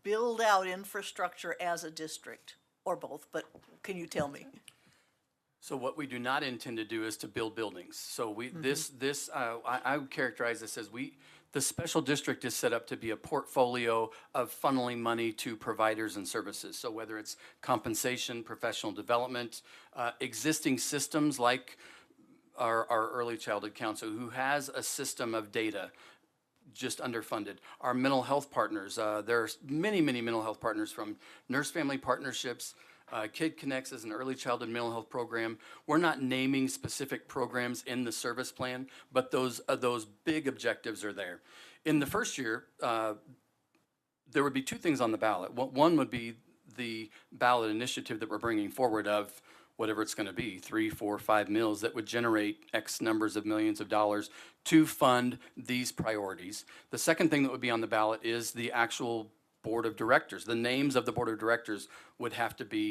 build 0.04 0.42
out 0.42 0.68
infrastructure 0.68 1.56
as 1.62 1.84
a 1.84 1.92
district? 1.92 2.56
Or 2.84 2.96
both, 2.96 3.28
but 3.32 3.46
can 3.82 3.98
you 3.98 4.08
tell 4.08 4.28
me? 4.28 4.46
So 5.66 5.76
what 5.76 5.98
we 5.98 6.06
do 6.06 6.20
not 6.20 6.44
intend 6.44 6.78
to 6.78 6.86
do 6.86 7.06
is 7.06 7.18
to 7.18 7.28
build 7.28 7.56
buildings. 7.56 7.98
So 7.98 8.30
we, 8.30 8.50
this, 8.50 8.90
this, 8.90 9.32
uh, 9.34 9.56
I, 9.66 9.80
I 9.84 9.98
would 9.98 10.12
characterize 10.12 10.60
this 10.60 10.78
as 10.78 10.92
we, 10.92 11.18
the 11.54 11.62
special 11.62 12.02
district 12.02 12.46
is 12.46 12.54
set 12.54 12.72
up 12.72 12.86
to 12.86 12.96
be 12.96 13.10
a 13.10 13.18
portfolio 13.18 14.12
of 14.36 14.56
funneling 14.62 15.00
money 15.00 15.32
to 15.32 15.56
providers 15.56 16.18
and 16.18 16.28
services. 16.28 16.78
So 16.78 16.92
whether 16.92 17.18
it's 17.18 17.38
compensation, 17.64 18.44
professional 18.44 18.92
development, 18.92 19.64
uh, 19.96 20.12
existing 20.20 20.78
systems 20.78 21.40
like 21.40 21.80
our, 22.60 22.88
our 22.92 23.10
early 23.10 23.36
childhood 23.36 23.74
council, 23.74 24.10
who 24.10 24.30
has 24.30 24.70
a 24.70 24.84
system 24.84 25.34
of 25.34 25.52
data 25.52 25.90
just 26.76 27.00
underfunded. 27.00 27.56
Our 27.82 27.96
mental 27.96 28.22
health 28.22 28.52
partners, 28.52 29.00
uh, 29.00 29.24
are 29.28 29.50
many, 29.68 30.00
many 30.00 30.22
mental 30.22 30.44
health 30.44 30.62
partners 30.62 30.92
from 30.92 31.16
nurse 31.50 31.72
family 31.72 31.98
partnerships. 31.98 32.76
Uh, 33.12 33.28
Kid 33.32 33.58
Connects 33.58 33.92
is 33.92 34.04
an 34.04 34.12
early 34.12 34.36
childhood 34.36 34.70
mental 34.70 34.92
health 34.92 35.10
program. 35.10 35.60
We're 35.86 35.98
not 35.98 36.22
naming 36.22 36.68
specific 36.68 37.28
programs 37.28 37.84
in 37.84 38.04
the 38.04 38.12
service 38.12 38.52
plan, 38.52 38.88
but 39.12 39.32
those 39.32 39.62
uh, 39.68 39.76
those 39.76 40.06
big 40.06 40.48
objectives 40.48 41.04
are 41.04 41.14
there. 41.14 41.42
In 41.86 42.00
the 42.00 42.08
first 42.08 42.38
year, 42.38 42.66
uh, 42.82 43.14
there 44.32 44.44
would 44.44 44.54
be 44.54 44.64
two 44.64 44.78
things 44.78 45.02
on 45.02 45.12
the 45.12 45.18
ballot. 45.18 45.54
One 45.54 45.98
would 45.98 46.10
be 46.10 46.34
the 46.78 47.10
ballot 47.32 47.70
initiative 47.70 48.20
that 48.20 48.30
we're 48.30 48.40
bringing 48.40 48.70
forward 48.70 49.08
of 49.08 49.42
whatever 49.78 50.02
it's 50.02 50.16
going 50.16 50.28
to 50.28 50.34
be, 50.34 50.58
three, 50.58 50.90
four, 50.90 51.18
five 51.20 51.50
mills 51.50 51.82
that 51.82 51.94
would 51.94 52.06
generate 52.06 52.66
X 52.74 53.02
numbers 53.02 53.36
of 53.36 53.46
millions 53.46 53.80
of 53.80 53.90
dollars 53.90 54.30
to 54.64 54.88
fund 54.88 55.38
these 55.58 55.92
priorities. 55.92 56.66
The 56.92 56.98
second 56.98 57.30
thing 57.30 57.44
that 57.44 57.52
would 57.52 57.62
be 57.62 57.70
on 57.70 57.82
the 57.82 57.88
ballot 57.88 58.22
is 58.24 58.52
the 58.52 58.72
actual 58.72 59.32
board 59.66 59.86
of 59.86 59.96
directors. 59.96 60.46
The 60.46 60.62
names 60.72 60.96
of 60.96 61.06
the 61.06 61.12
board 61.12 61.30
of 61.30 61.40
directors 61.40 61.88
would 62.20 62.34
have 62.34 62.56
to 62.58 62.66
be 62.66 62.86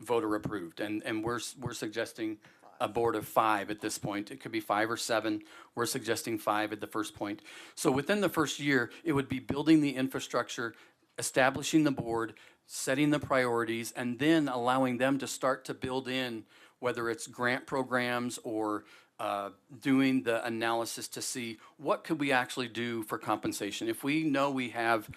voter 0.00 0.34
approved. 0.34 0.80
And, 0.80 1.02
and 1.06 1.22
we're, 1.24 1.40
we're 1.62 1.74
suggesting 1.84 2.38
a 2.80 2.88
board 2.88 3.14
of 3.14 3.26
five 3.26 3.70
at 3.70 3.80
this 3.80 3.98
point. 3.98 4.30
It 4.30 4.40
could 4.40 4.52
be 4.52 4.60
five 4.60 4.90
or 4.90 4.96
seven. 4.96 5.42
We're 5.74 5.86
suggesting 5.86 6.38
five 6.38 6.72
at 6.72 6.80
the 6.80 6.86
first 6.86 7.14
point. 7.14 7.42
So 7.74 7.92
within 7.92 8.20
the 8.20 8.28
first 8.28 8.58
year, 8.58 8.90
it 9.04 9.12
would 9.12 9.28
be 9.28 9.38
building 9.38 9.80
the 9.80 9.94
infrastructure, 9.94 10.74
establishing 11.18 11.84
the 11.84 11.90
board, 11.90 12.34
setting 12.66 13.10
the 13.10 13.20
priorities, 13.20 13.92
and 13.92 14.18
then 14.18 14.48
allowing 14.48 14.98
them 14.98 15.18
to 15.18 15.26
start 15.26 15.64
to 15.66 15.74
build 15.74 16.08
in, 16.08 16.44
whether 16.80 17.10
it's 17.10 17.26
grant 17.26 17.66
programs 17.66 18.38
or 18.42 18.84
uh, 19.18 19.50
doing 19.82 20.22
the 20.22 20.44
analysis 20.46 21.06
to 21.08 21.20
see 21.20 21.58
what 21.76 22.04
could 22.04 22.18
we 22.18 22.32
actually 22.32 22.68
do 22.68 23.02
for 23.02 23.18
compensation. 23.18 23.86
If 23.86 24.02
we 24.02 24.24
know 24.24 24.50
we 24.50 24.70
have 24.70 25.10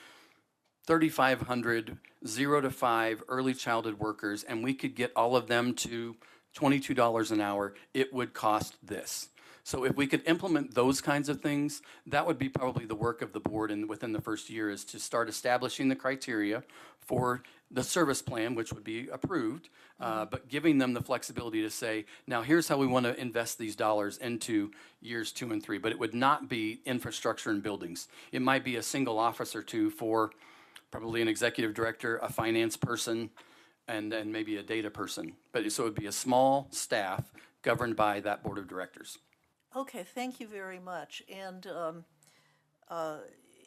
3,500 0.85 1.97
zero 2.25 2.61
to 2.61 2.69
five 2.69 3.23
early 3.27 3.53
childhood 3.53 3.99
workers, 3.99 4.43
and 4.43 4.63
we 4.63 4.73
could 4.73 4.95
get 4.95 5.11
all 5.15 5.35
of 5.35 5.47
them 5.47 5.73
to 5.73 6.15
$22 6.55 7.31
an 7.31 7.41
hour, 7.41 7.73
it 7.93 8.13
would 8.13 8.33
cost 8.33 8.75
this. 8.83 9.29
So 9.65 9.85
if 9.85 9.95
we 9.95 10.07
could 10.07 10.27
implement 10.27 10.75
those 10.75 10.99
kinds 10.99 11.29
of 11.29 11.41
things, 11.41 11.81
that 12.07 12.27
would 12.27 12.37
be 12.37 12.49
probably 12.49 12.85
the 12.85 12.95
work 12.95 13.21
of 13.21 13.31
the 13.31 13.39
board 13.39 13.71
and 13.71 13.87
within 13.87 14.11
the 14.11 14.21
first 14.21 14.49
year 14.49 14.69
is 14.69 14.83
to 14.85 14.99
start 14.99 15.29
establishing 15.29 15.87
the 15.87 15.95
criteria 15.95 16.63
for 16.99 17.43
the 17.71 17.83
service 17.83 18.21
plan, 18.21 18.55
which 18.55 18.73
would 18.73 18.83
be 18.83 19.07
approved, 19.07 19.69
uh, 20.01 20.25
but 20.25 20.49
giving 20.49 20.79
them 20.79 20.93
the 20.93 21.01
flexibility 21.01 21.61
to 21.61 21.69
say, 21.69 22.05
now 22.27 22.41
here's 22.41 22.67
how 22.67 22.77
we 22.77 22.85
want 22.85 23.05
to 23.05 23.19
invest 23.19 23.57
these 23.57 23.75
dollars 23.75 24.17
into 24.17 24.69
years 25.01 25.31
two 25.31 25.51
and 25.51 25.63
three. 25.63 25.77
But 25.77 25.93
it 25.93 25.99
would 25.99 26.13
not 26.13 26.49
be 26.49 26.81
infrastructure 26.85 27.49
and 27.49 27.63
buildings. 27.63 28.09
It 28.33 28.41
might 28.41 28.65
be 28.65 28.75
a 28.75 28.83
single 28.83 29.17
office 29.17 29.55
or 29.55 29.63
two 29.63 29.89
for 29.89 30.31
probably 30.93 31.23
an 31.23 31.27
executive 31.27 31.73
director, 31.73 32.19
a 32.21 32.31
finance 32.31 32.77
person, 32.77 33.31
and 33.87 34.11
then 34.11 34.31
maybe 34.31 34.57
a 34.57 34.63
data 34.63 34.91
person. 34.91 35.33
But 35.51 35.69
so 35.71 35.83
it 35.83 35.85
would 35.87 35.95
be 35.95 36.05
a 36.05 36.11
small 36.11 36.67
staff 36.69 37.31
governed 37.63 37.95
by 37.95 38.19
that 38.19 38.43
board 38.43 38.59
of 38.59 38.67
directors. 38.67 39.17
Okay, 39.75 40.03
thank 40.03 40.39
you 40.39 40.47
very 40.47 40.79
much. 40.79 41.23
And 41.33 41.65
um, 41.65 42.05
uh, 42.89 43.17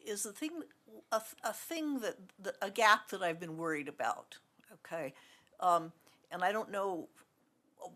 is 0.07 0.23
the 0.23 0.31
thing, 0.31 0.63
a, 1.11 1.21
a 1.43 1.53
thing 1.53 1.99
that, 1.99 2.15
that, 2.45 2.55
a 2.63 2.71
gap 2.71 3.09
that 3.09 3.23
I've 3.23 3.41
been 3.41 3.57
worried 3.57 3.89
about, 3.89 4.39
okay? 4.75 5.13
Um, 5.59 5.91
and 6.31 6.45
I 6.45 6.53
don't 6.53 6.71
know, 6.71 7.09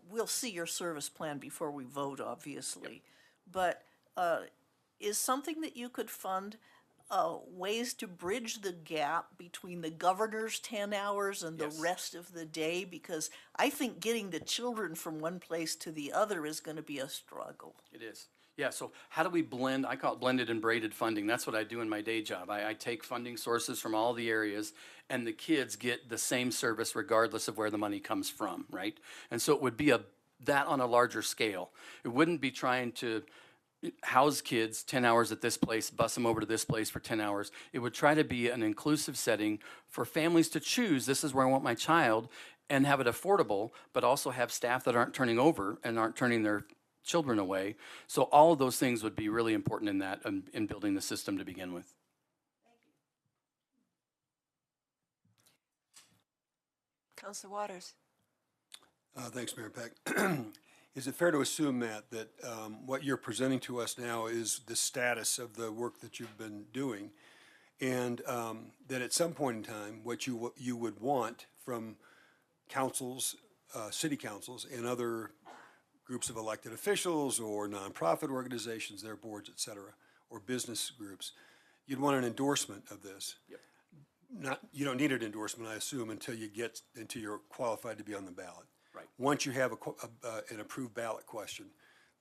we'll 0.09 0.27
see 0.27 0.51
your 0.51 0.65
service 0.65 1.07
plan 1.07 1.37
before 1.37 1.71
we 1.71 1.85
vote, 1.85 2.19
obviously. 2.19 3.01
But 3.49 3.83
uh, 4.17 4.41
is 4.99 5.17
something 5.17 5.61
that 5.61 5.77
you 5.77 5.87
could 5.87 6.09
fund 6.09 6.57
uh, 7.11 7.35
ways 7.47 7.93
to 7.95 8.07
bridge 8.07 8.61
the 8.61 8.71
gap 8.71 9.37
between 9.37 9.81
the 9.81 9.91
governor's 9.91 10.59
10 10.59 10.93
hours 10.93 11.43
and 11.43 11.59
the 11.59 11.65
Yes. 11.65 11.79
rest 11.79 12.15
of 12.15 12.31
the 12.33 12.45
day? 12.45 12.85
Because 12.85 13.29
I 13.57 13.69
think 13.69 13.99
getting 13.99 14.29
the 14.29 14.39
children 14.39 14.95
from 14.95 15.19
one 15.19 15.39
place 15.39 15.75
to 15.77 15.91
the 15.91 16.13
other 16.13 16.45
is 16.45 16.61
going 16.61 16.77
to 16.77 16.83
be 16.83 16.99
a 16.99 17.09
struggle. 17.09 17.75
It 17.93 18.01
is. 18.01 18.27
Yeah, 18.57 18.69
so 18.69 18.91
how 19.09 19.23
do 19.23 19.29
we 19.29 19.41
blend? 19.41 19.85
I 19.85 19.95
call 19.95 20.13
it 20.13 20.19
blended 20.19 20.49
and 20.49 20.61
braided 20.61 20.93
funding. 20.93 21.25
That's 21.27 21.47
what 21.47 21.55
I 21.55 21.63
do 21.63 21.81
in 21.81 21.89
my 21.89 22.01
day 22.01 22.21
job. 22.21 22.49
I, 22.49 22.69
I 22.69 22.73
take 22.73 23.03
funding 23.03 23.37
sources 23.37 23.79
from 23.79 23.95
all 23.95 24.13
the 24.13 24.29
areas, 24.29 24.73
and 25.09 25.25
the 25.25 25.33
kids 25.33 25.75
get 25.75 26.09
the 26.09 26.17
same 26.17 26.51
service 26.51 26.95
regardless 26.95 27.47
of 27.47 27.57
where 27.57 27.69
the 27.69 27.77
money 27.77 27.99
comes 27.99 28.29
from, 28.29 28.65
right? 28.69 28.97
And 29.31 29.41
so 29.41 29.53
it 29.53 29.61
would 29.61 29.77
be 29.77 29.89
a 29.91 30.01
that 30.45 30.67
on 30.67 30.79
a 30.79 30.85
larger 30.87 31.21
scale. 31.21 31.69
It 32.03 32.09
wouldn't 32.09 32.41
be 32.41 32.51
trying 32.51 32.93
to 32.93 33.23
house 34.03 34.41
kids 34.41 34.83
10 34.83 35.05
hours 35.05 35.31
at 35.31 35.41
this 35.41 35.57
place, 35.57 35.89
bus 35.89 36.15
them 36.15 36.25
over 36.25 36.39
to 36.39 36.45
this 36.45 36.65
place 36.65 36.89
for 36.89 36.99
10 36.99 37.19
hours. 37.19 37.51
It 37.73 37.79
would 37.79 37.93
try 37.93 38.13
to 38.13 38.23
be 38.23 38.49
an 38.49 38.63
inclusive 38.63 39.17
setting 39.17 39.59
for 39.87 40.05
families 40.05 40.49
to 40.49 40.59
choose 40.59 41.05
this 41.05 41.23
is 41.23 41.33
where 41.33 41.45
I 41.45 41.49
want 41.49 41.63
my 41.63 41.75
child 41.75 42.29
and 42.69 42.85
have 42.85 43.01
it 43.01 43.07
affordable, 43.07 43.71
but 43.93 44.03
also 44.03 44.29
have 44.29 44.51
staff 44.51 44.83
that 44.85 44.95
aren't 44.95 45.13
turning 45.13 45.39
over 45.39 45.77
and 45.83 45.99
aren't 45.99 46.15
turning 46.15 46.43
their 46.43 46.65
children 47.03 47.39
away. 47.39 47.75
So 48.07 48.23
all 48.23 48.53
of 48.53 48.59
those 48.59 48.77
things 48.77 49.03
would 49.03 49.15
be 49.15 49.29
really 49.29 49.53
important 49.53 49.89
in 49.89 49.99
that, 49.99 50.21
um, 50.25 50.43
in 50.53 50.67
building 50.67 50.93
the 50.93 51.01
system 51.01 51.37
to 51.37 51.43
begin 51.43 51.73
with. 51.73 51.93
Councilor 57.17 57.51
Waters. 57.51 57.93
Uh, 59.15 59.29
Thanks, 59.29 59.55
Mayor 59.55 59.69
Peck. 59.69 59.91
Is 60.93 61.07
it 61.07 61.15
fair 61.15 61.31
to 61.31 61.39
assume, 61.39 61.79
Matt, 61.79 62.11
that 62.11 62.29
um, 62.45 62.85
what 62.85 63.03
you're 63.03 63.15
presenting 63.15 63.61
to 63.61 63.79
us 63.79 63.97
now 63.97 64.25
is 64.25 64.59
the 64.65 64.75
status 64.75 65.39
of 65.39 65.55
the 65.55 65.71
work 65.71 66.01
that 66.01 66.19
you've 66.19 66.37
been 66.37 66.65
doing? 66.73 67.11
And 67.79 68.21
um, 68.27 68.67
that 68.89 69.01
at 69.01 69.13
some 69.13 69.31
point 69.31 69.57
in 69.57 69.63
time, 69.63 70.01
what 70.03 70.27
you, 70.27 70.33
w- 70.33 70.53
you 70.57 70.75
would 70.75 70.99
want 70.99 71.45
from 71.63 71.95
councils, 72.67 73.37
uh, 73.73 73.89
city 73.89 74.17
councils, 74.17 74.67
and 74.69 74.85
other 74.85 75.31
groups 76.05 76.29
of 76.29 76.35
elected 76.35 76.73
officials 76.73 77.39
or 77.39 77.69
nonprofit 77.69 78.29
organizations, 78.29 79.01
their 79.01 79.15
boards, 79.15 79.49
et 79.49 79.59
cetera, 79.59 79.93
or 80.29 80.41
business 80.41 80.91
groups, 80.91 81.31
you'd 81.87 82.01
want 82.01 82.17
an 82.17 82.25
endorsement 82.25 82.83
of 82.91 83.01
this. 83.01 83.35
Not, 84.29 84.59
you 84.73 84.83
don't 84.83 84.97
need 84.97 85.13
an 85.13 85.23
endorsement, 85.23 85.69
I 85.69 85.75
assume, 85.75 86.09
until 86.09 86.35
you 86.35 86.49
get, 86.49 86.81
until 86.95 87.21
you're 87.21 87.41
qualified 87.49 87.97
to 87.97 88.03
be 88.03 88.13
on 88.13 88.25
the 88.25 88.31
ballot. 88.31 88.65
Right. 89.01 89.09
Once 89.17 89.45
you 89.45 89.51
have 89.53 89.71
a, 89.71 89.75
qu- 89.75 89.95
a- 90.03 90.27
uh, 90.27 90.41
an 90.49 90.59
approved 90.59 90.93
ballot 90.93 91.25
question, 91.25 91.65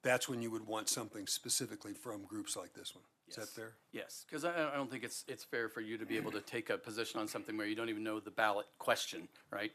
that's 0.03 0.29
when 0.29 0.41
you 0.41 0.51
would 0.51 0.67
want 0.67 0.89
something 0.89 1.27
specifically 1.27 1.93
from 1.93 2.25
groups 2.25 2.57
like 2.57 2.73
this 2.73 2.95
one. 2.95 3.05
Is 3.29 3.37
that 3.37 3.49
fair? 3.49 3.75
Yes, 3.93 4.25
because 4.27 4.45
I, 4.45 4.51
I 4.73 4.75
don't 4.75 4.91
think 4.91 5.05
it's, 5.05 5.25
it's 5.29 5.45
fair 5.45 5.69
for 5.69 5.81
you 5.81 5.97
to 5.99 6.05
be 6.05 6.17
able 6.17 6.33
to 6.33 6.41
take 6.41 6.69
a 6.69 6.77
position 6.77 7.21
on 7.21 7.29
something 7.29 7.57
where 7.57 7.67
you 7.67 7.77
don't 7.77 7.89
even 7.89 8.03
know 8.03 8.19
the 8.19 8.31
ballot 8.31 8.67
question, 8.79 9.29
right? 9.53 9.71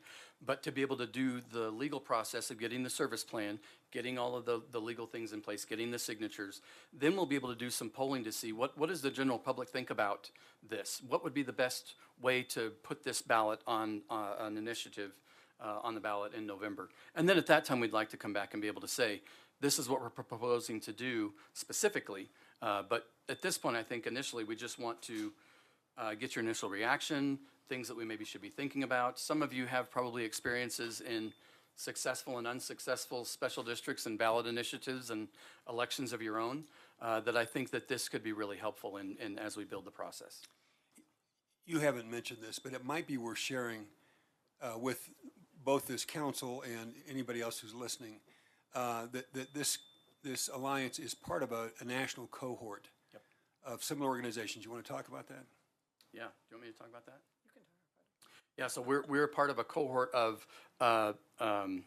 But 0.45 0.61
to 0.63 0.73
be 0.73 0.81
able 0.81 0.97
to 0.97 1.05
do 1.05 1.39
the 1.53 1.69
legal 1.69 2.01
process 2.01 2.51
of 2.51 2.59
getting 2.59 2.83
the 2.83 2.89
service 2.89 3.23
plan, 3.23 3.59
getting 3.91 4.17
all 4.17 4.35
of 4.35 4.45
the, 4.45 4.61
the 4.71 4.81
legal 4.81 5.05
things 5.05 5.31
in 5.31 5.39
place, 5.39 5.63
getting 5.63 5.89
the 5.89 5.99
signatures, 5.99 6.61
then 6.91 7.15
we'll 7.15 7.25
be 7.25 7.35
able 7.35 7.47
to 7.47 7.55
do 7.55 7.69
some 7.69 7.89
polling 7.89 8.25
to 8.25 8.31
see 8.31 8.51
what, 8.51 8.77
what 8.77 8.89
does 8.89 9.01
the 9.01 9.11
general 9.11 9.39
public 9.39 9.69
think 9.69 9.89
about 9.89 10.29
this? 10.67 11.01
What 11.07 11.23
would 11.23 11.33
be 11.33 11.43
the 11.43 11.53
best 11.53 11.93
way 12.21 12.43
to 12.43 12.71
put 12.83 13.05
this 13.05 13.21
ballot 13.21 13.61
on, 13.65 14.01
uh, 14.09 14.33
an 14.39 14.57
initiative 14.57 15.11
uh, 15.59 15.79
on 15.83 15.95
the 15.95 16.01
ballot 16.01 16.33
in 16.33 16.45
November? 16.45 16.89
And 17.15 17.27
then 17.27 17.37
at 17.37 17.47
that 17.47 17.65
time, 17.65 17.79
we'd 17.79 17.93
like 17.93 18.09
to 18.09 18.17
come 18.17 18.33
back 18.33 18.53
and 18.53 18.61
be 18.61 18.67
able 18.67 18.81
to 18.81 18.87
say, 18.87 19.21
this 19.61 19.79
is 19.79 19.87
what 19.87 20.01
we're 20.01 20.09
proposing 20.09 20.81
to 20.81 20.91
do 20.91 21.33
specifically. 21.53 22.29
Uh, 22.61 22.83
But 22.87 23.07
at 23.29 23.41
this 23.41 23.57
point, 23.57 23.75
I 23.75 23.83
think 23.83 24.05
initially, 24.05 24.43
we 24.43 24.55
just 24.55 24.79
want 24.79 25.01
to 25.03 25.33
uh, 25.97 26.13
get 26.13 26.35
your 26.35 26.43
initial 26.43 26.69
reaction, 26.69 27.39
things 27.69 27.87
that 27.87 27.97
we 27.97 28.05
maybe 28.05 28.25
should 28.25 28.41
be 28.41 28.49
thinking 28.49 28.83
about. 28.83 29.19
Some 29.19 29.41
of 29.41 29.53
you 29.53 29.65
have 29.65 29.89
probably 29.89 30.23
experiences 30.23 31.01
in 31.01 31.33
successful 31.77 32.37
and 32.37 32.47
unsuccessful 32.47 33.25
special 33.25 33.63
districts 33.63 34.05
and 34.05 34.17
ballot 34.17 34.45
initiatives 34.45 35.09
and 35.09 35.27
elections 35.67 36.13
of 36.13 36.21
your 36.21 36.37
own, 36.39 36.63
uh, 37.01 37.19
that 37.21 37.35
I 37.35 37.45
think 37.45 37.71
that 37.71 37.87
this 37.87 38.07
could 38.09 38.23
be 38.23 38.31
really 38.31 38.57
helpful 38.57 38.97
in, 38.97 39.17
in, 39.19 39.37
as 39.39 39.57
we 39.57 39.65
build 39.65 39.85
the 39.85 39.91
process. 39.91 40.41
You 41.65 41.79
haven't 41.79 42.09
mentioned 42.09 42.39
this, 42.41 42.59
but 42.59 42.73
it 42.73 42.85
might 42.85 43.07
be 43.07 43.17
worth 43.17 43.39
sharing 43.39 43.87
uh, 44.61 44.77
with 44.77 45.09
both 45.65 45.87
this 45.87 46.05
council 46.05 46.63
and 46.63 46.93
anybody 47.09 47.41
else 47.41 47.59
who's 47.59 47.73
listening, 47.73 48.19
uh, 48.75 49.07
that, 49.11 49.33
that 49.33 49.53
this, 49.53 49.79
this 50.23 50.47
alliance 50.53 50.99
is 50.99 51.13
part 51.13 51.43
of 51.43 51.51
a, 51.51 51.71
a 51.81 51.83
national 51.83 52.27
cohort 52.27 52.87
of 53.65 53.83
similar 53.83 54.07
organizations. 54.07 54.63
You 54.63 54.71
want 54.71 54.85
to 54.85 54.91
talk 54.91 55.07
about 55.07 55.27
that? 55.27 55.43
Yeah, 56.13 56.21
do 56.21 56.27
you 56.51 56.57
want 56.57 56.67
me 56.67 56.71
to 56.71 56.77
talk 56.77 56.87
about 56.87 57.05
that? 57.07 57.19
You 57.43 57.49
can 57.51 57.61
talk 57.61 57.63
about 57.63 58.55
it. 58.55 58.61
Yeah, 58.61 58.67
so 58.67 58.81
we're, 58.81 59.03
we're 59.07 59.27
part 59.27 59.49
of 59.49 59.57
a 59.57 59.63
cohort 59.63 60.11
of, 60.13 60.45
uh, 60.79 61.13
um, 61.39 61.83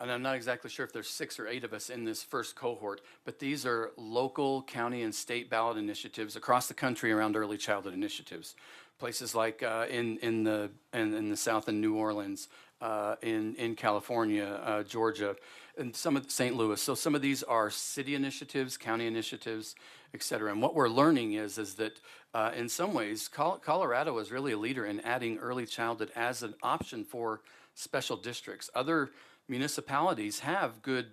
and 0.00 0.10
I'm 0.10 0.22
not 0.22 0.34
exactly 0.34 0.70
sure 0.70 0.84
if 0.84 0.92
there's 0.92 1.08
six 1.08 1.38
or 1.38 1.46
eight 1.46 1.64
of 1.64 1.72
us 1.72 1.90
in 1.90 2.04
this 2.04 2.22
first 2.22 2.56
cohort, 2.56 3.02
but 3.24 3.38
these 3.38 3.66
are 3.66 3.92
local, 3.96 4.62
county, 4.62 5.02
and 5.02 5.14
state 5.14 5.48
ballot 5.50 5.76
initiatives 5.76 6.34
across 6.34 6.66
the 6.66 6.74
country 6.74 7.12
around 7.12 7.36
early 7.36 7.58
childhood 7.58 7.94
initiatives. 7.94 8.56
Places 8.98 9.34
like 9.34 9.62
uh, 9.62 9.86
in, 9.90 10.18
in, 10.18 10.44
the, 10.44 10.70
in, 10.94 11.12
in 11.12 11.28
the 11.28 11.36
South 11.36 11.68
in 11.68 11.80
New 11.80 11.96
Orleans, 11.96 12.48
uh, 12.80 13.16
in, 13.20 13.54
in 13.56 13.74
California, 13.74 14.60
uh, 14.64 14.82
Georgia, 14.84 15.36
and 15.76 15.94
some 15.94 16.16
of 16.16 16.30
St. 16.30 16.56
Louis. 16.56 16.80
So 16.80 16.94
some 16.94 17.14
of 17.14 17.20
these 17.20 17.42
are 17.42 17.68
city 17.68 18.14
initiatives, 18.14 18.78
county 18.78 19.06
initiatives, 19.06 19.74
et 20.14 20.22
cetera. 20.22 20.50
And 20.50 20.62
what 20.62 20.74
we're 20.74 20.88
learning 20.88 21.34
is, 21.34 21.58
is 21.58 21.74
that 21.74 22.00
uh, 22.32 22.52
in 22.56 22.70
some 22.70 22.94
ways, 22.94 23.28
Col- 23.28 23.58
Colorado 23.58 24.16
is 24.18 24.30
really 24.30 24.52
a 24.52 24.58
leader 24.58 24.86
in 24.86 25.00
adding 25.00 25.36
early 25.38 25.66
childhood 25.66 26.10
as 26.16 26.42
an 26.42 26.54
option 26.62 27.04
for 27.04 27.42
special 27.74 28.16
districts. 28.16 28.70
Other 28.74 29.10
municipalities 29.46 30.40
have 30.40 30.80
good 30.80 31.06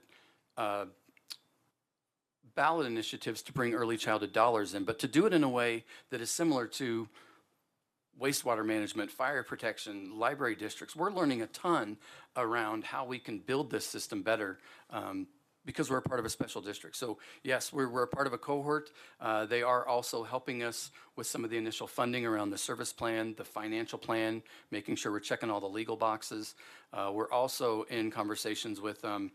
uh, 0.58 0.86
ballot 2.56 2.88
initiatives 2.88 3.42
to 3.42 3.52
bring 3.52 3.74
early 3.74 3.98
childhood 3.98 4.32
dollars 4.32 4.74
in, 4.74 4.86
but 4.86 5.00
to 5.00 5.08
do 5.08 5.26
it 5.26 5.34
in 5.34 5.44
a 5.44 5.50
way 5.50 5.84
that 6.12 6.22
is 6.22 6.32
similar 6.32 6.68
to 6.68 7.10
wastewater 8.24 8.66
management, 8.66 9.12
fire 9.12 9.44
protection, 9.44 10.18
library 10.18 10.56
districts. 10.56 10.96
We're 10.96 11.12
learning 11.12 11.42
a 11.42 11.48
ton 11.48 11.98
around 12.38 12.86
how 12.86 13.04
we 13.06 13.20
can 13.20 13.40
build 13.40 13.70
this 13.70 13.86
system 13.86 14.22
better 14.22 14.60
um, 14.92 15.28
because 15.66 15.90
we're 15.90 15.98
a 15.98 16.02
part 16.02 16.20
of 16.22 16.26
a 16.26 16.30
special 16.30 16.62
district. 16.62 16.96
So 16.96 17.18
yes, 17.44 17.74
we're, 17.74 17.90
we're 17.90 18.04
a 18.04 18.08
part 18.08 18.26
of 18.26 18.32
a 18.32 18.38
cohort. 18.38 18.92
Uh, 19.20 19.46
they 19.46 19.62
are 19.62 19.86
also 19.86 20.24
helping 20.24 20.64
us 20.64 20.92
with 21.18 21.28
some 21.28 21.44
of 21.44 21.50
the 21.50 21.58
initial 21.58 21.86
funding 21.86 22.26
around 22.26 22.50
the 22.50 22.58
service 22.58 22.94
plan, 22.94 23.34
the 23.38 23.44
financial 23.44 24.00
plan, 24.00 24.42
making 24.72 24.96
sure 24.96 25.12
we're 25.12 25.20
checking 25.20 25.50
all 25.50 25.60
the 25.60 25.68
legal 25.68 25.98
boxes. 25.98 26.56
Uh, 26.94 27.12
we're 27.14 27.32
also 27.32 27.84
in 27.84 28.10
conversations 28.10 28.80
with 28.80 29.04
um, 29.04 29.32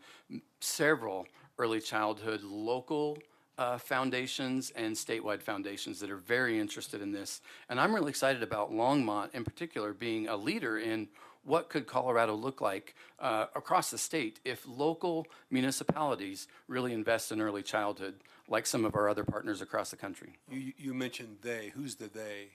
several 0.61 1.27
early 1.59 1.79
childhood 1.79 2.41
local 2.41 3.19
uh, 3.59 3.77
foundations 3.77 4.71
and 4.71 4.95
statewide 4.95 5.41
foundations 5.41 5.99
that 5.99 6.09
are 6.09 6.15
very 6.15 6.57
interested 6.57 7.01
in 7.01 7.11
this. 7.11 7.41
And 7.67 7.77
I'm 7.77 7.93
really 7.93 8.09
excited 8.09 8.41
about 8.41 8.71
Longmont 8.71 9.35
in 9.35 9.43
particular 9.43 9.93
being 9.93 10.29
a 10.29 10.37
leader 10.37 10.79
in 10.79 11.09
what 11.43 11.67
could 11.67 11.85
Colorado 11.85 12.35
look 12.35 12.61
like 12.61 12.95
uh, 13.19 13.47
across 13.55 13.91
the 13.91 13.97
state 13.97 14.39
if 14.45 14.65
local 14.65 15.27
municipalities 15.51 16.47
really 16.69 16.93
invest 16.93 17.33
in 17.33 17.41
early 17.41 17.61
childhood, 17.61 18.15
like 18.47 18.65
some 18.65 18.85
of 18.85 18.95
our 18.95 19.09
other 19.09 19.25
partners 19.25 19.61
across 19.61 19.89
the 19.91 19.97
country. 19.97 20.37
You, 20.49 20.71
you- 20.77 20.93
mentioned 20.93 21.37
they. 21.41 21.71
Who's 21.75 21.95
the 21.95 22.07
they 22.07 22.51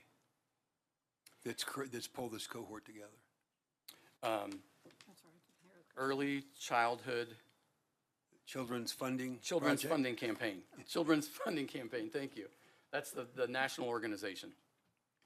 that's, 1.45 1.65
that's 1.93 2.09
pulled 2.09 2.33
this 2.33 2.47
cohort 2.47 2.87
together? 2.87 3.21
Um, 4.23 4.61
early 5.99 6.45
childhood 6.59 7.29
Children's 8.47 8.93
Funding? 8.93 9.39
Children's 9.43 9.81
Project? 9.81 9.93
Funding 9.93 10.17
Campaign. 10.17 10.59
Children's 10.89 11.29
Funding 11.29 11.67
Campaign, 11.67 12.11
thank 12.11 12.37
you. 12.37 12.47
That's 12.93 13.11
the, 13.11 13.27
the 13.35 13.49
national 13.49 13.89
organization 13.89 14.53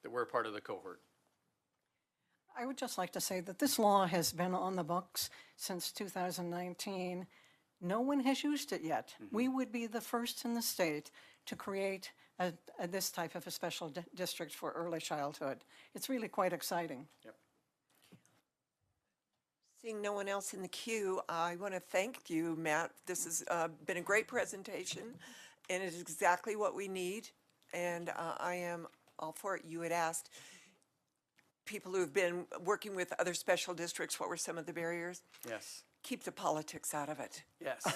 that 0.02 0.10
we're 0.10 0.22
a 0.22 0.26
part 0.26 0.46
of 0.46 0.54
the 0.54 0.60
cohort. 0.60 1.00
I 2.58 2.66
would 2.66 2.78
just 2.78 2.98
like 2.98 3.12
to 3.12 3.20
say 3.20 3.40
that 3.40 3.58
this 3.58 3.78
law 3.78 4.06
has 4.06 4.32
been 4.32 4.54
on 4.54 4.74
the 4.74 4.82
books 4.82 5.30
since 5.56 5.92
2019. 5.92 7.26
No 7.80 8.00
one 8.00 8.20
has 8.20 8.42
used 8.42 8.72
it 8.72 8.82
yet. 8.82 9.14
Mm-hmm. 9.22 9.36
We 9.36 9.48
would 9.48 9.70
be 9.70 9.86
the 9.86 10.00
first 10.00 10.44
in 10.44 10.54
the 10.54 10.62
state 10.62 11.10
to 11.46 11.54
create 11.54 12.10
a, 12.38 12.52
a, 12.80 12.88
this 12.88 13.10
type 13.10 13.34
of 13.34 13.46
a 13.46 13.50
special 13.50 13.90
di- 13.90 14.04
district 14.14 14.54
for 14.54 14.72
early 14.72 14.98
childhood. 14.98 15.58
It's 15.94 16.08
really 16.08 16.28
quite 16.28 16.52
exciting. 16.52 17.06
Seeing 19.80 20.02
no 20.02 20.12
one 20.12 20.28
else 20.28 20.54
in 20.54 20.62
the 20.62 20.68
queue, 20.68 21.20
I 21.28 21.54
want 21.56 21.72
to 21.72 21.78
thank 21.80 22.28
you, 22.28 22.56
Matt. 22.56 22.90
This 23.06 23.24
has 23.24 23.44
uh, 23.48 23.68
been 23.86 23.96
a 23.96 24.02
great 24.02 24.26
presentation, 24.26 25.02
and 25.70 25.82
it 25.82 25.86
is 25.86 26.00
exactly 26.00 26.56
what 26.56 26.74
we 26.74 26.88
need. 26.88 27.28
And 27.72 28.08
uh, 28.08 28.34
I 28.40 28.54
am 28.56 28.88
all 29.20 29.32
for 29.32 29.54
it. 29.56 29.62
You 29.64 29.82
had 29.82 29.92
asked 29.92 30.30
people 31.64 31.92
who 31.92 32.00
have 32.00 32.12
been 32.12 32.44
working 32.64 32.96
with 32.96 33.12
other 33.20 33.34
special 33.34 33.72
districts, 33.72 34.18
what 34.18 34.28
were 34.28 34.36
some 34.36 34.58
of 34.58 34.66
the 34.66 34.72
barriers? 34.72 35.22
Yes, 35.48 35.84
Keep 36.02 36.24
the 36.24 36.32
politics 36.32 36.92
out 36.94 37.08
of 37.08 37.20
it. 37.20 37.42
yes, 37.62 37.86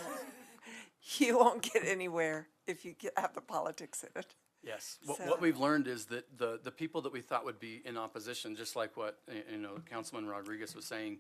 You 1.19 1.39
won't 1.39 1.63
get 1.63 1.83
anywhere 1.85 2.47
if 2.69 2.85
you 2.85 2.93
get- 2.93 3.15
have 3.19 3.35
the 3.35 3.41
politics 3.41 4.05
in 4.05 4.11
it. 4.21 4.35
yes. 4.63 4.99
What, 5.05 5.19
So- 5.19 5.25
what 5.27 5.41
we've 5.41 5.59
learned 5.59 5.89
is 5.89 6.05
that 6.07 6.39
the, 6.39 6.61
the 6.63 6.71
people 6.71 7.01
that 7.03 7.13
we 7.13 7.23
thought 7.23 7.45
would 7.45 7.59
be 7.59 7.83
in 7.85 7.97
opposition, 7.97 8.55
just 8.55 8.77
like 8.77 8.97
what, 8.97 9.19
you 9.51 9.59
know, 9.59 9.79
Councilman 9.91 10.29
Rodriguez 10.29 10.77
was 10.77 10.85
saying, 10.85 11.19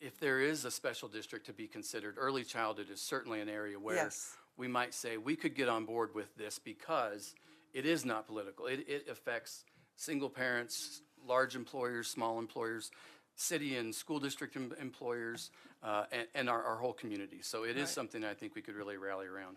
if 0.00 0.18
there 0.20 0.40
is 0.40 0.64
a 0.64 0.70
special 0.70 1.08
district 1.08 1.46
to 1.46 1.52
be 1.52 1.66
considered, 1.66 2.16
early 2.18 2.44
childhood 2.44 2.88
is 2.92 3.00
certainly 3.00 3.40
an 3.40 3.48
area 3.48 3.78
where 3.78 3.96
Yes. 3.96 4.36
we 4.56 4.68
might 4.68 4.94
say, 4.94 5.16
we 5.16 5.36
could 5.36 5.54
get 5.54 5.68
on 5.68 5.84
board 5.84 6.14
with 6.14 6.34
this 6.36 6.58
because 6.58 7.34
it 7.72 7.86
is 7.86 8.04
not 8.04 8.26
political. 8.26 8.66
It, 8.66 8.86
it 8.88 9.08
affects 9.10 9.64
single 9.96 10.30
parents, 10.30 11.02
large 11.26 11.56
employers, 11.56 12.08
small 12.08 12.38
employers, 12.38 12.90
city 13.34 13.76
and 13.76 13.94
school 13.94 14.18
district 14.18 14.56
em- 14.56 14.74
employers, 14.80 15.50
uh, 15.82 16.04
and, 16.10 16.26
and 16.34 16.48
our, 16.48 16.62
our 16.62 16.76
whole 16.76 16.92
community. 16.94 17.40
So 17.42 17.64
it 17.64 17.76
is 17.76 17.90
something 17.90 18.24
I 18.24 18.32
think 18.34 18.54
we 18.54 18.62
could 18.62 18.74
really 18.74 18.96
rally 18.96 19.26
around. 19.26 19.56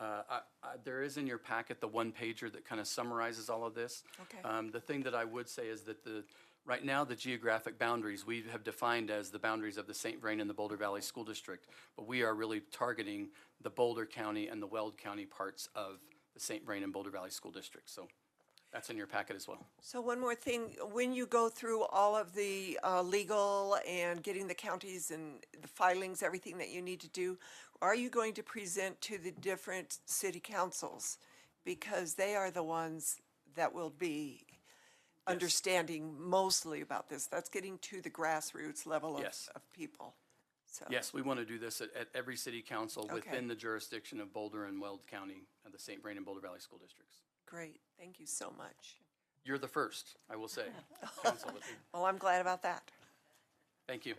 Uh, 0.00 0.22
I, 0.30 0.40
I, 0.62 0.68
there 0.84 1.02
is 1.02 1.16
in 1.16 1.26
your 1.26 1.38
packet 1.38 1.80
the 1.80 1.88
one 1.88 2.12
pager 2.12 2.52
that 2.52 2.64
kind 2.64 2.80
of 2.80 2.86
summarizes 2.86 3.50
all 3.50 3.64
of 3.66 3.74
this. 3.74 4.04
Okay. 4.22 4.38
Um, 4.48 4.70
the 4.70 4.78
thing 4.80 5.02
that 5.02 5.14
I 5.16 5.24
would 5.24 5.48
say 5.48 5.66
is 5.66 5.82
that 5.82 6.04
the, 6.04 6.22
right 6.68 6.84
now, 6.84 7.02
the 7.02 7.16
geographic 7.16 7.78
boundaries, 7.78 8.26
we 8.26 8.44
have 8.52 8.62
defined 8.62 9.10
as 9.10 9.30
the 9.30 9.38
boundaries 9.38 9.78
of 9.78 9.86
the 9.86 9.94
St. 9.94 10.20
Vrain 10.20 10.38
and 10.38 10.48
the 10.48 10.54
Boulder 10.54 10.76
Valley 10.76 11.00
School 11.00 11.24
District, 11.24 11.66
but 11.96 12.06
we 12.06 12.22
are 12.22 12.34
really 12.34 12.60
targeting 12.70 13.30
the 13.62 13.70
Boulder 13.70 14.04
County 14.04 14.48
and 14.48 14.62
the 14.62 14.66
Weld 14.66 14.98
County 14.98 15.24
parts 15.24 15.68
of 15.74 15.98
the 16.34 16.40
St. 16.40 16.64
Vrain 16.64 16.84
and 16.84 16.92
Boulder 16.92 17.10
Valley 17.10 17.30
School 17.30 17.50
District, 17.50 17.90
so. 17.90 18.06
That's 18.70 18.90
in 18.90 18.98
your 18.98 19.06
packet 19.06 19.34
as 19.34 19.48
well. 19.48 19.64
So 19.80 19.98
one 20.02 20.20
more 20.20 20.34
thing, 20.34 20.76
when 20.92 21.14
you 21.14 21.24
go 21.26 21.48
through 21.48 21.84
all 21.84 22.14
of 22.14 22.34
the 22.34 22.78
uh, 22.84 23.00
legal 23.00 23.78
and 23.88 24.22
getting 24.22 24.46
the 24.46 24.52
counties 24.52 25.10
and 25.10 25.42
the 25.62 25.68
filings, 25.68 26.22
everything 26.22 26.58
that 26.58 26.68
you 26.68 26.82
need 26.82 27.00
to 27.00 27.08
do, 27.08 27.38
are 27.80 27.94
you 27.94 28.10
going 28.10 28.34
to 28.34 28.42
present 28.42 29.00
to 29.00 29.16
the 29.16 29.30
different 29.30 30.00
city 30.04 30.38
councils? 30.38 31.16
Because 31.64 32.12
they 32.12 32.36
are 32.36 32.50
the 32.50 32.62
ones 32.62 33.16
that 33.56 33.72
will 33.72 33.88
be 33.88 34.44
understanding 35.28 36.14
mostly 36.18 36.80
about 36.80 37.08
this. 37.08 37.26
That's 37.26 37.48
getting 37.48 37.78
to 37.78 38.00
the 38.00 38.10
grassroots 38.10 38.86
level 38.86 39.16
of, 39.16 39.22
Yes. 39.22 39.48
of 39.54 39.62
people. 39.72 40.14
So, 40.70 40.84
Yes, 40.90 41.12
we 41.14 41.22
want 41.22 41.38
to 41.40 41.46
do 41.46 41.58
this 41.58 41.80
at, 41.80 41.94
at 41.96 42.08
every 42.14 42.36
city 42.36 42.60
council 42.62 43.08
within 43.12 43.48
the 43.48 43.54
jurisdiction 43.54 44.20
of 44.20 44.32
Boulder 44.32 44.66
and 44.66 44.80
Weld 44.80 45.06
County, 45.06 45.46
and 45.64 45.72
the 45.72 45.78
St. 45.78 46.02
Vrain 46.02 46.16
and 46.16 46.26
Boulder 46.26 46.40
Valley 46.40 46.60
School 46.60 46.78
Districts. 46.78 47.16
great, 47.46 47.80
thank 47.98 48.20
you 48.20 48.26
so 48.26 48.52
much. 48.56 48.98
You're 49.44 49.58
the 49.58 49.68
first, 49.68 50.16
I 50.28 50.36
will 50.36 50.48
say. 50.48 50.66
Council, 51.24 51.50
but- 51.54 51.62
Well, 51.94 52.04
I'm 52.04 52.18
glad 52.18 52.40
about 52.42 52.62
that. 52.62 52.90
Thank 53.86 54.04
you. 54.04 54.14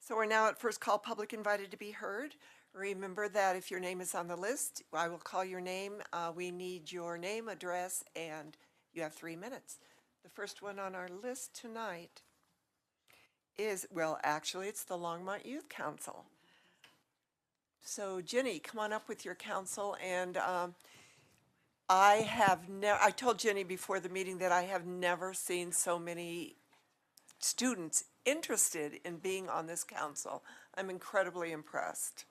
So 0.00 0.16
we're 0.16 0.24
now 0.26 0.48
at 0.48 0.58
first 0.58 0.80
call, 0.80 0.98
public 0.98 1.32
invited 1.32 1.70
to 1.72 1.76
be 1.76 1.90
heard. 1.90 2.34
Remember 2.72 3.28
that 3.28 3.56
if 3.56 3.70
your 3.70 3.80
name 3.80 4.00
is 4.00 4.14
on 4.14 4.28
the 4.28 4.36
list, 4.36 4.82
I 4.92 5.08
will 5.08 5.18
call 5.18 5.44
your 5.44 5.60
name. 5.60 5.94
Uh, 6.12 6.32
we 6.34 6.50
need 6.50 6.92
your 6.92 7.18
name, 7.18 7.48
address, 7.48 8.04
and 8.14 8.56
you 8.96 9.02
have 9.02 9.12
three 9.12 9.36
minutes. 9.36 9.78
The 10.24 10.30
first 10.30 10.62
one 10.62 10.78
on 10.78 10.94
our 10.94 11.08
list 11.22 11.54
tonight 11.54 12.22
is, 13.58 13.86
well, 13.92 14.18
actually, 14.22 14.68
it's 14.68 14.84
the 14.84 14.96
Longmont 14.98 15.44
Youth 15.44 15.68
Council. 15.68 16.24
So 17.80 18.20
Jenny, 18.20 18.58
come 18.58 18.80
on 18.80 18.92
up 18.92 19.08
with 19.08 19.24
your 19.24 19.34
council 19.34 19.96
and, 20.04 20.36
um, 20.38 20.74
I 21.88 22.16
have 22.16 22.68
never, 22.68 22.98
I 23.00 23.10
told 23.10 23.38
Jenny 23.38 23.62
before 23.62 24.00
the 24.00 24.08
meeting 24.08 24.38
that 24.38 24.50
I 24.50 24.62
have 24.62 24.86
never 24.86 25.32
seen 25.32 25.70
so 25.70 26.00
many 26.00 26.56
students 27.38 28.04
interested 28.24 28.98
in 29.04 29.18
being 29.18 29.48
on 29.48 29.68
this 29.68 29.84
council. 29.84 30.42
I'm 30.74 30.90
incredibly 30.90 31.52
impressed. 31.52 32.24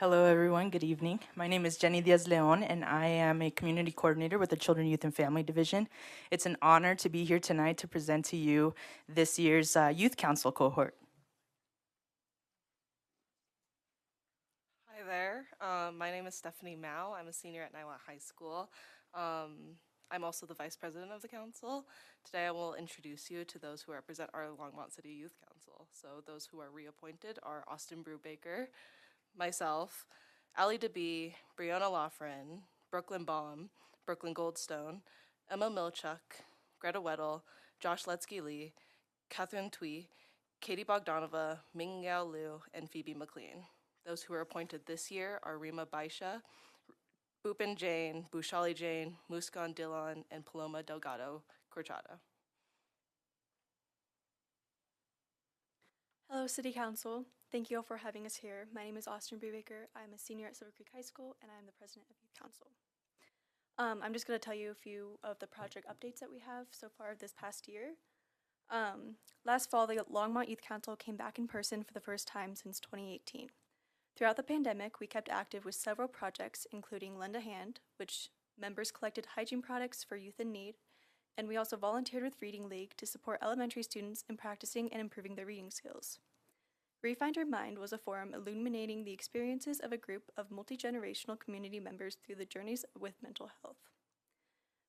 Hello, 0.00 0.24
everyone. 0.24 0.70
Good 0.70 0.82
evening. 0.82 1.20
My 1.36 1.46
name 1.46 1.64
is 1.64 1.76
Jenny 1.76 2.00
Diaz 2.00 2.26
Leon, 2.26 2.64
and 2.64 2.84
I 2.84 3.06
am 3.06 3.40
a 3.40 3.48
community 3.48 3.92
coordinator 3.92 4.40
with 4.40 4.50
the 4.50 4.56
Children, 4.56 4.88
Youth, 4.88 5.04
and 5.04 5.14
Family 5.14 5.44
Division. 5.44 5.86
It's 6.32 6.46
an 6.46 6.56
honor 6.60 6.96
to 6.96 7.08
be 7.08 7.24
here 7.24 7.38
tonight 7.38 7.78
to 7.78 7.86
present 7.86 8.24
to 8.24 8.36
you 8.36 8.74
this 9.08 9.38
year's 9.38 9.76
uh, 9.76 9.92
Youth 9.94 10.16
Council 10.16 10.50
cohort. 10.50 10.96
Hi 14.88 15.04
there. 15.06 15.44
Um, 15.60 15.96
my 15.96 16.10
name 16.10 16.26
is 16.26 16.34
Stephanie 16.34 16.74
Mao. 16.74 17.14
I'm 17.16 17.28
a 17.28 17.32
senior 17.32 17.62
at 17.62 17.72
Niwot 17.72 18.00
High 18.04 18.18
School. 18.18 18.68
Um, 19.14 19.76
I'm 20.10 20.24
also 20.24 20.44
the 20.44 20.54
vice 20.54 20.76
president 20.76 21.12
of 21.12 21.22
the 21.22 21.28
council. 21.28 21.86
Today 22.24 22.46
I 22.46 22.50
will 22.50 22.74
introduce 22.74 23.30
you 23.30 23.44
to 23.44 23.60
those 23.60 23.82
who 23.82 23.92
represent 23.92 24.30
our 24.34 24.46
Longmont 24.46 24.92
City 24.92 25.10
Youth 25.10 25.36
Council. 25.48 25.86
So 25.92 26.08
those 26.26 26.46
who 26.46 26.60
are 26.60 26.70
reappointed 26.70 27.38
are 27.44 27.64
Austin 27.68 28.02
Brubaker, 28.02 28.66
myself, 29.36 30.06
Ali 30.56 30.78
DeBee, 30.78 31.34
Brianna 31.58 31.90
Loughran, 31.90 32.62
Brooklyn 32.90 33.24
Baum, 33.24 33.70
Brooklyn 34.06 34.34
Goldstone, 34.34 35.00
Emma 35.50 35.70
Milchuk, 35.70 36.42
Greta 36.80 37.00
Weddle, 37.00 37.42
Josh 37.80 38.04
Letsky 38.04 38.42
Lee, 38.42 38.72
Catherine 39.30 39.70
Twee, 39.70 40.08
Katie 40.60 40.84
Bogdanova, 40.84 41.58
Ming 41.74 42.02
Yao 42.04 42.24
Liu, 42.24 42.60
and 42.72 42.90
Phoebe 42.90 43.14
McLean. 43.14 43.64
Those 44.06 44.22
who 44.22 44.34
were 44.34 44.40
appointed 44.40 44.82
this 44.86 45.10
year 45.10 45.40
are 45.42 45.58
Rima 45.58 45.86
Baisha, 45.86 46.40
Bupin 47.42 47.76
Jain, 47.76 48.26
Bushali 48.32 48.74
Jain, 48.74 49.16
Muskan 49.30 49.74
Dillon, 49.74 50.24
and 50.30 50.46
Paloma 50.46 50.82
Delgado 50.82 51.42
Corchada. 51.74 52.18
Hello, 56.30 56.46
City 56.46 56.72
Council. 56.72 57.26
Thank 57.54 57.70
you 57.70 57.76
all 57.76 57.84
for 57.84 57.98
having 57.98 58.26
us 58.26 58.34
here. 58.34 58.66
My 58.74 58.82
name 58.82 58.96
is 58.96 59.06
Austin 59.06 59.38
Brubaker. 59.38 59.86
I'm 59.94 60.12
a 60.12 60.18
senior 60.18 60.48
at 60.48 60.56
Silver 60.56 60.72
Creek 60.74 60.88
High 60.92 61.02
School, 61.02 61.36
and 61.40 61.52
I'm 61.56 61.66
the 61.66 61.78
president 61.78 62.06
of 62.10 62.16
Youth 62.20 62.34
Council. 62.36 62.66
Um, 63.78 64.00
I'm 64.02 64.12
just 64.12 64.26
going 64.26 64.36
to 64.36 64.44
tell 64.44 64.56
you 64.56 64.72
a 64.72 64.74
few 64.74 65.20
of 65.22 65.38
the 65.38 65.46
project 65.46 65.86
updates 65.86 66.18
that 66.18 66.32
we 66.32 66.40
have 66.40 66.66
so 66.72 66.88
far 66.98 67.14
this 67.14 67.32
past 67.32 67.68
year. 67.68 67.90
Um, 68.70 69.18
last 69.44 69.70
fall, 69.70 69.86
the 69.86 70.04
Longmont 70.12 70.48
Youth 70.48 70.62
Council 70.62 70.96
came 70.96 71.14
back 71.14 71.38
in 71.38 71.46
person 71.46 71.84
for 71.84 71.92
the 71.92 72.00
first 72.00 72.26
time 72.26 72.56
since 72.56 72.80
2018. 72.80 73.50
Throughout 74.16 74.36
the 74.36 74.42
pandemic, 74.42 74.98
we 74.98 75.06
kept 75.06 75.28
active 75.28 75.64
with 75.64 75.76
several 75.76 76.08
projects, 76.08 76.66
including 76.72 77.16
Lend 77.16 77.36
a 77.36 77.40
Hand, 77.40 77.78
which 77.98 78.30
members 78.60 78.90
collected 78.90 79.26
hygiene 79.36 79.62
products 79.62 80.02
for 80.02 80.16
youth 80.16 80.40
in 80.40 80.50
need, 80.50 80.74
and 81.38 81.46
we 81.46 81.56
also 81.56 81.76
volunteered 81.76 82.24
with 82.24 82.42
Reading 82.42 82.68
League 82.68 82.94
to 82.96 83.06
support 83.06 83.38
elementary 83.40 83.84
students 83.84 84.24
in 84.28 84.36
practicing 84.36 84.92
and 84.92 85.00
improving 85.00 85.36
their 85.36 85.46
reading 85.46 85.70
skills. 85.70 86.18
Refind 87.04 87.36
Mind 87.46 87.78
was 87.78 87.92
a 87.92 87.98
forum 87.98 88.32
illuminating 88.32 89.04
the 89.04 89.12
experiences 89.12 89.78
of 89.78 89.92
a 89.92 89.98
group 89.98 90.32
of 90.38 90.50
multi 90.50 90.74
generational 90.74 91.38
community 91.38 91.78
members 91.78 92.16
through 92.16 92.36
the 92.36 92.46
journeys 92.46 92.86
with 92.98 93.22
mental 93.22 93.50
health. 93.60 93.76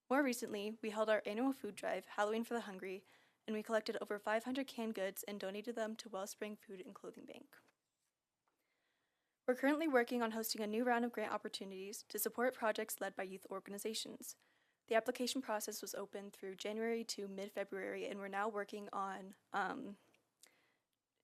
More 0.10 0.24
recently, 0.24 0.76
we 0.82 0.92
held 0.92 1.10
our 1.10 1.22
annual 1.26 1.52
food 1.52 1.76
drive, 1.76 2.06
Halloween 2.16 2.46
for 2.46 2.54
the 2.54 2.62
Hungry, 2.62 3.04
and 3.46 3.54
we 3.54 3.62
collected 3.62 3.98
over 4.00 4.18
500 4.18 4.66
canned 4.66 4.94
goods 4.94 5.26
and 5.28 5.42
donated 5.42 5.76
them 5.76 5.94
to 5.98 6.08
Wellspring 6.08 6.56
Food 6.56 6.82
and 6.86 6.96
Clothing 6.96 7.26
Bank. 7.26 7.48
We're 9.46 9.56
currently 9.56 9.90
working 9.90 10.24
on 10.24 10.32
hosting 10.32 10.62
a 10.62 10.68
new 10.68 10.86
round 10.86 11.04
of 11.04 11.12
grant 11.12 11.34
opportunities 11.34 12.06
to 12.08 12.18
support 12.18 12.54
projects 12.54 13.02
led 13.02 13.18
by 13.18 13.24
youth 13.24 13.46
organizations. 13.52 14.38
The 14.88 14.96
application 14.96 15.42
process 15.42 15.82
was 15.82 15.94
open 15.94 16.32
through 16.32 16.56
January 16.56 17.04
to 17.10 17.28
mid 17.28 17.52
February, 17.52 18.08
and 18.08 18.20
we're 18.20 18.30
now 18.30 18.48
working 18.48 18.88
on 18.94 19.34
um, 19.52 19.98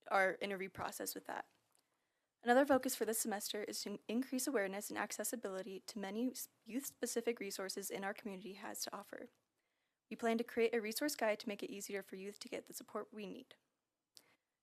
our 0.09 0.37
interview 0.41 0.69
process 0.69 1.13
with 1.15 1.27
that. 1.27 1.45
Another 2.43 2.65
focus 2.65 2.95
for 2.95 3.05
this 3.05 3.19
semester 3.19 3.63
is 3.67 3.81
to 3.81 3.99
increase 4.07 4.47
awareness 4.47 4.89
and 4.89 4.97
accessibility 4.97 5.83
to 5.87 5.99
many 5.99 6.33
youth 6.65 6.87
specific 6.87 7.39
resources 7.39 7.91
in 7.91 8.03
our 8.03 8.13
community 8.13 8.53
has 8.53 8.81
to 8.81 8.95
offer. 8.95 9.29
We 10.09 10.17
plan 10.17 10.37
to 10.39 10.43
create 10.43 10.75
a 10.75 10.81
resource 10.81 11.15
guide 11.15 11.39
to 11.39 11.47
make 11.47 11.63
it 11.63 11.71
easier 11.71 12.01
for 12.01 12.15
youth 12.17 12.39
to 12.39 12.49
get 12.49 12.67
the 12.67 12.73
support 12.73 13.07
we 13.13 13.27
need. 13.27 13.53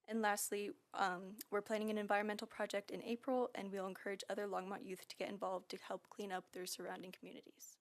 And 0.08 0.20
lastly, 0.20 0.70
um, 0.92 1.36
we're 1.50 1.62
planning 1.62 1.90
an 1.90 1.98
environmental 1.98 2.46
project 2.46 2.90
in 2.90 3.02
April, 3.02 3.48
and 3.54 3.70
we'll 3.70 3.86
encourage 3.86 4.24
other 4.28 4.46
Longmont 4.46 4.84
youth 4.84 5.06
to 5.08 5.16
get 5.16 5.30
involved 5.30 5.70
to 5.70 5.78
help 5.86 6.08
clean 6.10 6.32
up 6.32 6.44
their 6.52 6.66
surrounding 6.66 7.12
communities. 7.12 7.77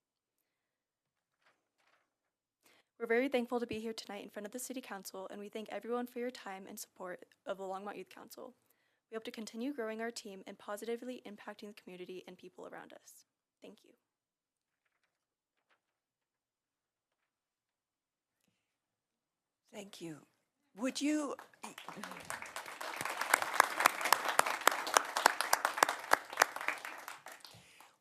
We're 2.99 3.05
very 3.05 3.29
thankful 3.29 3.59
to 3.59 3.67
be 3.67 3.79
here 3.79 3.93
tonight 3.93 4.23
in 4.23 4.29
front 4.29 4.47
of 4.47 4.51
the 4.51 4.57
City 4.57 4.81
Council, 4.81 5.27
and 5.29 5.39
we 5.39 5.49
thank 5.49 5.69
everyone 5.69 6.07
for 6.07 6.17
your 6.17 6.31
time 6.31 6.63
and 6.67 6.79
support 6.79 7.25
of 7.45 7.59
the 7.59 7.63
Longmont 7.63 7.95
Youth 7.95 8.09
Council. 8.09 8.55
We 9.11 9.15
hope 9.15 9.23
to 9.25 9.31
continue 9.31 9.71
growing 9.71 10.01
our 10.01 10.09
team 10.09 10.41
and 10.47 10.57
positively 10.57 11.21
impacting 11.27 11.67
the 11.67 11.79
community 11.79 12.23
and 12.27 12.35
people 12.39 12.65
around 12.65 12.93
us. 12.93 13.25
Thank 13.61 13.77
you. 13.83 13.91
Thank 19.71 20.01
you. 20.01 20.17
Would 20.75 20.99
you? 20.99 21.35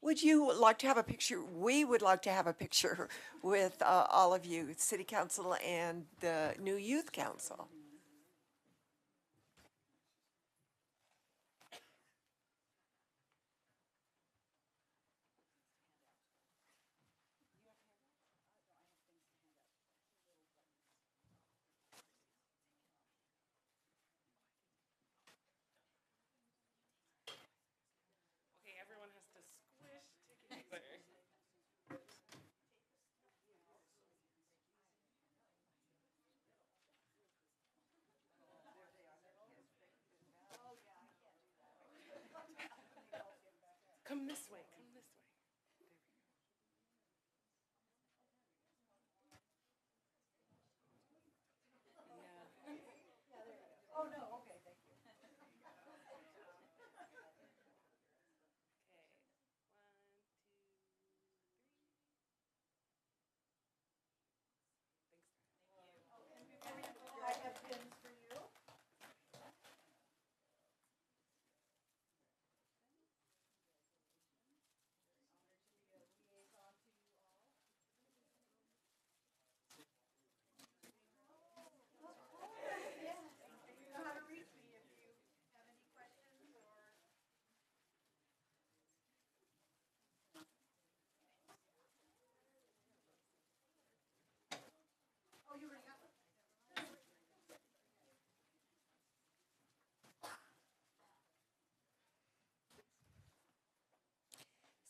Would 0.03 0.23
you 0.23 0.53
like 0.55 0.79
to 0.79 0.87
have 0.87 0.99
a 0.99 1.03
picture? 1.03 1.43
We 1.43 1.85
would 1.85 2.03
like 2.03 2.23
to 2.23 2.31
have 2.31 2.47
a 2.47 2.53
picture 2.53 3.09
with 3.43 3.83
uh, 3.83 4.07
all 4.11 4.35
of 4.35 4.45
you, 4.45 4.75
City 4.77 5.05
Council 5.05 5.57
and 5.67 6.05
the 6.21 6.55
new 6.61 6.77
Youth 6.77 7.13
Council. 7.13 7.69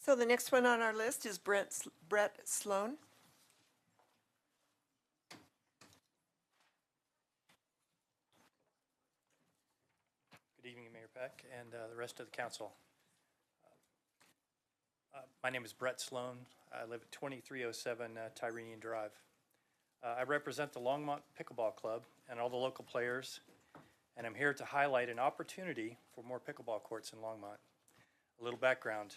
So 0.07 0.15
the 0.15 0.25
next 0.25 0.53
one 0.53 0.65
on 0.67 0.81
our 0.81 0.95
list 0.95 1.27
is 1.27 1.37
Brent, 1.37 1.83
Brett 2.09 2.37
Sloan. 2.45 2.93
Good 10.63 10.69
evening, 10.69 10.85
Mayor 10.93 11.09
Peck 11.13 11.43
and 11.59 11.75
uh, 11.75 11.89
the 11.91 11.97
rest 11.97 12.21
of 12.21 12.27
the 12.27 12.31
council. 12.31 12.71
Uh, 15.13 15.23
My 15.43 15.51
name 15.51 15.65
is 15.65 15.73
Brett 15.73 16.01
Sloan. 16.01 16.37
I 16.73 16.89
live 16.89 17.01
at 17.03 17.11
2307 17.11 18.13
uh, 18.17 18.29
Tyrenian 18.41 18.79
Drive. 18.79 19.11
Uh, 20.05 20.15
I 20.21 20.23
represent 20.23 20.73
the 20.73 20.79
Longmont 20.79 21.23
Pickleball 21.37 21.75
Club 21.75 22.05
and 22.31 22.39
all 22.39 22.49
the 22.49 22.55
local 22.55 22.85
players, 22.85 23.41
and 24.17 24.25
I'm 24.25 24.37
here 24.37 24.55
to 24.55 24.65
highlight 24.65 25.09
an 25.09 25.19
opportunity 25.19 25.99
for 26.15 26.23
more 26.23 26.39
pickleball 26.39 26.85
courts 26.85 27.13
in 27.13 27.19
Longmont. 27.19 27.59
A 28.41 28.45
little 28.45 28.61
background. 28.61 29.17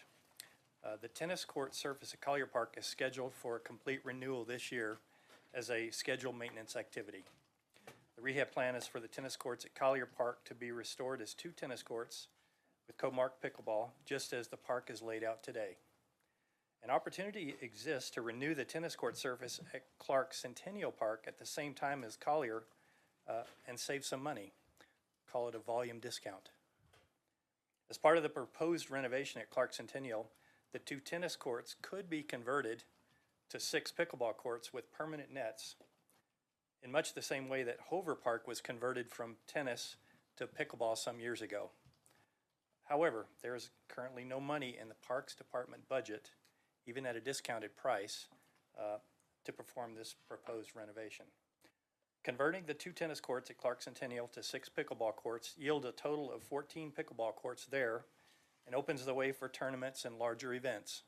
Uh, 0.84 0.96
The 1.02 1.08
tennis 1.08 1.46
court 1.46 1.76
surface 1.76 2.14
at 2.14 2.22
Collyer 2.22 2.50
Park 2.50 2.76
is 2.78 2.86
scheduled 2.86 3.34
for 3.34 3.56
a 3.56 3.60
complete 3.60 4.02
renewal 4.04 4.46
this 4.46 4.72
year 4.72 4.98
as 5.54 5.70
a 5.70 5.90
scheduled 5.92 6.38
maintenance 6.38 6.76
activity. 6.76 7.24
The 8.16 8.22
rehab 8.22 8.52
plan 8.52 8.76
is 8.76 8.88
for 8.88 9.00
the 9.00 9.08
tennis 9.08 9.36
courts 9.36 9.66
at 9.66 9.76
Collyer 9.76 10.08
Park 10.18 10.44
to 10.46 10.54
be 10.54 10.72
restored 10.72 11.22
as 11.22 11.34
two 11.34 11.52
tennis 11.52 11.84
courts 11.84 12.28
with 12.88 12.98
co-marked 12.98 13.44
pickleball, 13.44 13.90
just 14.06 14.34
as 14.34 14.48
the 14.48 14.58
park 14.58 14.90
is 14.90 15.02
laid 15.02 15.24
out 15.24 15.44
today. 15.44 15.78
An 16.84 16.90
opportunity 16.90 17.56
exists 17.62 18.10
to 18.12 18.22
renew 18.22 18.56
the 18.56 18.64
tennis 18.64 18.96
court 18.96 19.18
surface 19.18 19.60
at 19.74 19.84
Clark 20.00 20.34
Centennial 20.34 20.92
Park 20.92 21.26
at 21.28 21.38
the 21.38 21.46
same 21.46 21.74
time 21.74 22.04
as 22.06 22.16
Collyer 22.16 22.64
uh, 23.28 23.44
and 23.68 23.78
save 23.78 24.06
some 24.06 24.24
money. 24.24 24.54
Call 25.32 25.50
it 25.50 25.56
a 25.56 25.60
volume 25.60 26.00
discount. 26.00 26.50
As 27.90 27.98
part 27.98 28.18
of 28.18 28.24
the 28.24 28.30
proposed 28.30 28.90
renovation 28.90 29.42
at 29.42 29.50
Clark 29.50 29.74
Centennial, 29.74 30.30
the 30.72 30.80
two 30.80 31.00
tennis 31.00 31.36
courts 31.36 31.76
could 31.82 32.10
be 32.10 32.22
converted 32.22 32.84
to 33.50 33.60
six 33.60 33.92
pickleball 33.92 34.36
courts 34.38 34.74
with 34.74 34.92
permanent 34.92 35.34
nets 35.34 35.76
in 36.84 36.92
much 36.92 37.14
the 37.14 37.22
same 37.22 37.50
way 37.50 37.64
that 37.64 37.78
Hover 37.90 38.16
Park 38.16 38.48
was 38.48 38.62
converted 38.62 39.10
from 39.10 39.36
tennis 39.48 39.96
to 40.38 40.48
pickleball 40.48 40.98
some 40.98 41.20
years 41.20 41.42
ago. 41.42 41.72
However, 42.86 43.28
there 43.42 43.56
is 43.56 43.70
currently 43.88 44.24
no 44.24 44.40
money 44.40 44.78
in 44.80 44.88
the 44.88 44.96
Parks 44.96 45.36
Department 45.36 45.88
budget, 45.90 46.32
even 46.88 47.06
at 47.06 47.16
a 47.16 47.22
discounted 47.22 47.76
price, 47.76 48.28
uh, 48.80 48.98
to 49.46 49.52
perform 49.52 49.96
this 49.96 50.16
proposed 50.28 50.76
renovation. 50.76 51.26
Converting 52.24 52.64
the 52.66 52.74
two 52.74 52.92
tennis 52.92 53.20
courts 53.20 53.50
at 53.50 53.58
Clark 53.58 53.82
Centennial 53.82 54.28
to 54.30 54.44
six 54.44 54.70
pickleball 54.70 55.16
courts 55.16 55.54
yield 55.58 55.86
a 55.86 55.92
total 55.92 56.32
of 56.32 56.44
14 56.44 56.92
pickleball 56.98 57.36
courts 57.36 57.66
there 57.70 58.06
and 58.70 58.76
opens 58.76 59.04
the 59.04 59.14
way 59.16 59.32
for 59.32 59.50
tournaments 59.50 60.06
and 60.06 60.20
larger 60.20 60.54
events. 60.54 61.02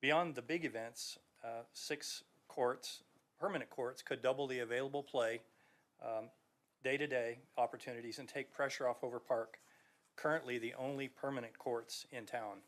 Beyond 0.00 0.34
the 0.34 0.40
big 0.40 0.64
events, 0.64 1.18
uh, 1.44 1.64
six 1.74 2.24
courts, 2.48 3.02
permanent 3.38 3.68
courts, 3.68 4.00
could 4.00 4.22
double 4.22 4.46
the 4.46 4.60
available 4.60 5.02
play, 5.02 5.42
um, 6.02 6.30
day-to-day 6.82 7.40
opportunities 7.58 8.18
and 8.18 8.26
take 8.26 8.54
pressure 8.54 8.88
off 8.88 9.04
Over 9.04 9.20
Park, 9.20 9.58
currently 10.16 10.56
the 10.56 10.72
only 10.78 11.08
permanent 11.08 11.58
courts 11.58 12.06
in 12.10 12.24
town. 12.24 12.62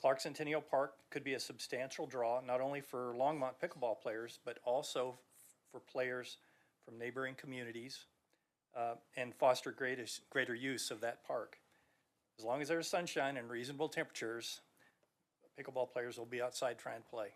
Clark 0.00 0.20
Centennial 0.20 0.60
Park 0.60 0.94
could 1.10 1.22
be 1.22 1.34
a 1.34 1.40
substantial 1.40 2.08
draw, 2.08 2.40
not 2.40 2.60
only 2.60 2.80
for 2.80 3.14
Longmont 3.14 3.54
pickleball 3.62 4.00
players, 4.00 4.40
but 4.44 4.58
also 4.64 5.16
f- 5.38 5.54
for 5.70 5.78
players 5.78 6.38
from 6.84 6.98
neighboring 6.98 7.36
communities, 7.36 8.06
uh, 8.76 8.94
and 9.16 9.32
foster 9.32 9.70
greatest, 9.70 10.28
greater 10.28 10.56
use 10.56 10.90
of 10.90 11.00
that 11.02 11.24
park. 11.24 11.58
As 12.38 12.44
long 12.44 12.60
as 12.60 12.68
there's 12.68 12.88
sunshine 12.88 13.36
and 13.36 13.50
reasonable 13.50 13.88
temperatures, 13.88 14.60
pickleball 15.58 15.90
players 15.90 16.18
will 16.18 16.26
be 16.26 16.42
outside 16.42 16.78
trying 16.78 17.02
to 17.02 17.08
play. 17.08 17.28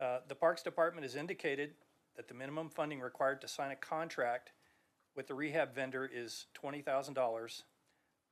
Uh, 0.00 0.18
The 0.28 0.34
Parks 0.34 0.62
Department 0.62 1.04
has 1.04 1.16
indicated 1.16 1.74
that 2.16 2.28
the 2.28 2.34
minimum 2.34 2.68
funding 2.68 3.00
required 3.00 3.40
to 3.40 3.48
sign 3.48 3.70
a 3.70 3.76
contract 3.76 4.52
with 5.16 5.26
the 5.26 5.34
rehab 5.34 5.74
vendor 5.74 6.10
is 6.12 6.46
twenty 6.54 6.82
thousand 6.82 7.14
dollars, 7.14 7.62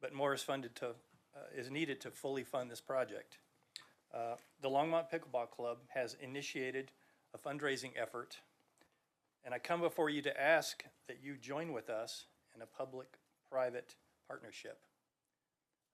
but 0.00 0.12
more 0.12 0.35
is 0.35 0.42
funded 0.42 0.74
to, 0.76 0.88
uh, 0.88 1.48
is 1.56 1.70
needed 1.70 2.00
to 2.02 2.11
fully 2.11 2.44
fund 2.44 2.70
this 2.70 2.80
project. 2.80 3.38
Uh, 4.12 4.37
The 4.61 4.68
Longmont 4.68 5.11
Pickleball 5.11 5.50
Club 5.50 5.78
has 5.94 6.16
initiated 6.20 6.90
a 7.32 7.38
fundraising 7.38 7.92
effort, 7.96 8.40
and 9.42 9.54
I 9.54 9.58
come 9.58 9.80
before 9.80 10.11
you 10.11 10.20
to 10.22 10.40
ask 10.40 10.85
that 11.08 11.22
you 11.22 11.37
join 11.37 11.72
with 11.72 11.88
us 11.88 12.26
in 12.54 12.61
a 12.61 12.66
public-private 12.66 13.94
partnership. 14.28 14.80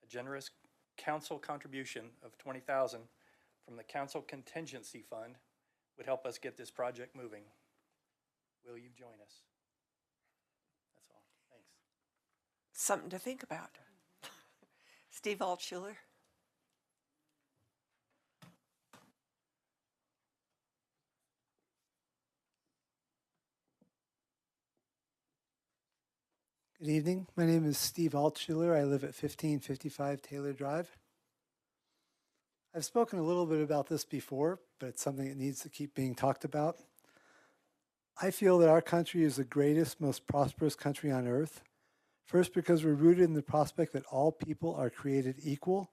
Generous 0.08 0.50
council 0.96 1.38
contribution 1.38 2.06
of 2.24 2.36
twenty 2.38 2.60
thousand 2.60 3.02
from 3.64 3.76
the 3.76 3.82
council 3.82 4.22
contingency 4.22 5.04
fund 5.08 5.36
would 5.96 6.06
help 6.06 6.24
us 6.26 6.38
get 6.38 6.56
this 6.56 6.70
project 6.70 7.14
moving. 7.14 7.42
Will 8.66 8.78
you 8.78 8.88
join 8.96 9.20
us? 9.22 9.42
That's 10.94 11.10
all. 11.10 11.22
Thanks. 11.50 11.68
Something 12.72 13.10
to 13.10 13.18
think 13.18 13.42
about. 13.42 13.78
Steve 15.10 15.38
Altschuler. 15.38 15.96
Good 26.80 26.90
evening. 26.90 27.26
My 27.34 27.44
name 27.44 27.64
is 27.64 27.76
Steve 27.76 28.12
Altschuler. 28.12 28.72
I 28.76 28.84
live 28.84 29.02
at 29.02 29.08
1555 29.08 30.22
Taylor 30.22 30.52
Drive. 30.52 30.96
I've 32.72 32.84
spoken 32.84 33.18
a 33.18 33.24
little 33.24 33.46
bit 33.46 33.60
about 33.60 33.88
this 33.88 34.04
before, 34.04 34.60
but 34.78 34.90
it's 34.90 35.02
something 35.02 35.28
that 35.28 35.36
needs 35.36 35.58
to 35.62 35.68
keep 35.68 35.92
being 35.96 36.14
talked 36.14 36.44
about. 36.44 36.76
I 38.22 38.30
feel 38.30 38.58
that 38.58 38.68
our 38.68 38.80
country 38.80 39.24
is 39.24 39.34
the 39.34 39.44
greatest, 39.44 40.00
most 40.00 40.28
prosperous 40.28 40.76
country 40.76 41.10
on 41.10 41.26
earth. 41.26 41.62
First, 42.24 42.54
because 42.54 42.84
we're 42.84 42.92
rooted 42.92 43.24
in 43.24 43.34
the 43.34 43.42
prospect 43.42 43.92
that 43.94 44.06
all 44.12 44.30
people 44.30 44.72
are 44.76 44.88
created 44.88 45.40
equal. 45.42 45.90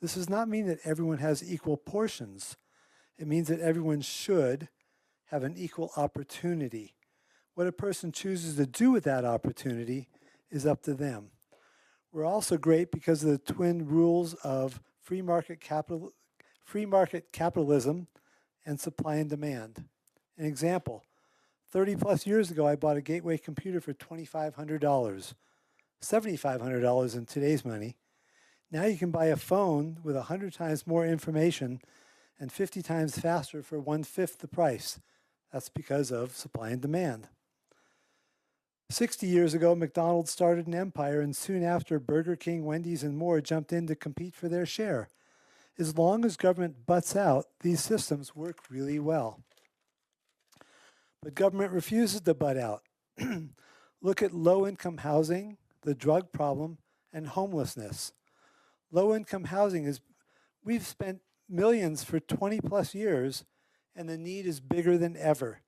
This 0.00 0.14
does 0.14 0.30
not 0.30 0.48
mean 0.48 0.68
that 0.68 0.78
everyone 0.84 1.18
has 1.18 1.42
equal 1.42 1.76
portions. 1.76 2.56
It 3.18 3.26
means 3.26 3.48
that 3.48 3.58
everyone 3.58 4.00
should 4.00 4.68
have 5.30 5.42
an 5.42 5.56
equal 5.56 5.90
opportunity. 5.96 6.94
What 7.54 7.66
a 7.68 7.72
person 7.72 8.10
chooses 8.10 8.56
to 8.56 8.66
do 8.66 8.90
with 8.90 9.04
that 9.04 9.24
opportunity 9.24 10.08
is 10.50 10.66
up 10.66 10.82
to 10.82 10.94
them. 10.94 11.30
We're 12.12 12.24
also 12.24 12.56
great 12.56 12.90
because 12.90 13.22
of 13.22 13.30
the 13.30 13.52
twin 13.52 13.86
rules 13.86 14.34
of 14.34 14.80
free 15.00 15.22
market 15.22 15.60
capital 15.60 16.12
free 16.64 16.86
market 16.86 17.30
capitalism 17.32 18.08
and 18.64 18.80
supply 18.80 19.16
and 19.16 19.28
demand. 19.28 19.84
An 20.38 20.46
example, 20.46 21.04
30 21.70 21.96
plus 21.96 22.26
years 22.26 22.50
ago 22.50 22.66
I 22.66 22.74
bought 22.74 22.96
a 22.96 23.02
Gateway 23.02 23.36
computer 23.36 23.80
for 23.80 23.92
$2500. 23.92 25.34
$7500 26.02 27.16
in 27.16 27.26
today's 27.26 27.64
money. 27.64 27.96
Now 28.70 28.84
you 28.84 28.96
can 28.96 29.10
buy 29.10 29.26
a 29.26 29.36
phone 29.36 29.98
with 30.02 30.16
100 30.16 30.52
times 30.52 30.86
more 30.86 31.06
information 31.06 31.80
and 32.40 32.50
50 32.50 32.82
times 32.82 33.18
faster 33.18 33.62
for 33.62 33.78
one 33.78 34.02
fifth 34.02 34.38
the 34.38 34.48
price. 34.48 35.00
That's 35.52 35.68
because 35.68 36.10
of 36.10 36.34
supply 36.34 36.70
and 36.70 36.82
demand. 36.82 37.28
60 38.90 39.26
years 39.26 39.54
ago, 39.54 39.74
McDonald's 39.74 40.30
started 40.30 40.66
an 40.66 40.74
empire, 40.74 41.20
and 41.20 41.34
soon 41.34 41.62
after, 41.62 41.98
Burger 41.98 42.36
King, 42.36 42.64
Wendy's, 42.64 43.02
and 43.02 43.16
more 43.16 43.40
jumped 43.40 43.72
in 43.72 43.86
to 43.86 43.96
compete 43.96 44.34
for 44.34 44.48
their 44.48 44.66
share. 44.66 45.08
As 45.78 45.98
long 45.98 46.24
as 46.24 46.36
government 46.36 46.86
butts 46.86 47.16
out, 47.16 47.46
these 47.60 47.80
systems 47.80 48.36
work 48.36 48.58
really 48.70 48.98
well. 48.98 49.40
But 51.22 51.34
government 51.34 51.72
refuses 51.72 52.20
to 52.20 52.34
butt 52.34 52.58
out. 52.58 52.82
Look 54.02 54.22
at 54.22 54.34
low 54.34 54.66
income 54.66 54.98
housing, 54.98 55.56
the 55.82 55.94
drug 55.94 56.30
problem, 56.32 56.78
and 57.12 57.26
homelessness. 57.26 58.12
Low 58.92 59.14
income 59.14 59.44
housing 59.44 59.84
is, 59.84 60.00
we've 60.62 60.86
spent 60.86 61.20
millions 61.48 62.04
for 62.04 62.20
20 62.20 62.60
plus 62.60 62.94
years, 62.94 63.44
and 63.96 64.08
the 64.08 64.18
need 64.18 64.46
is 64.46 64.60
bigger 64.60 64.98
than 64.98 65.16
ever. 65.16 65.60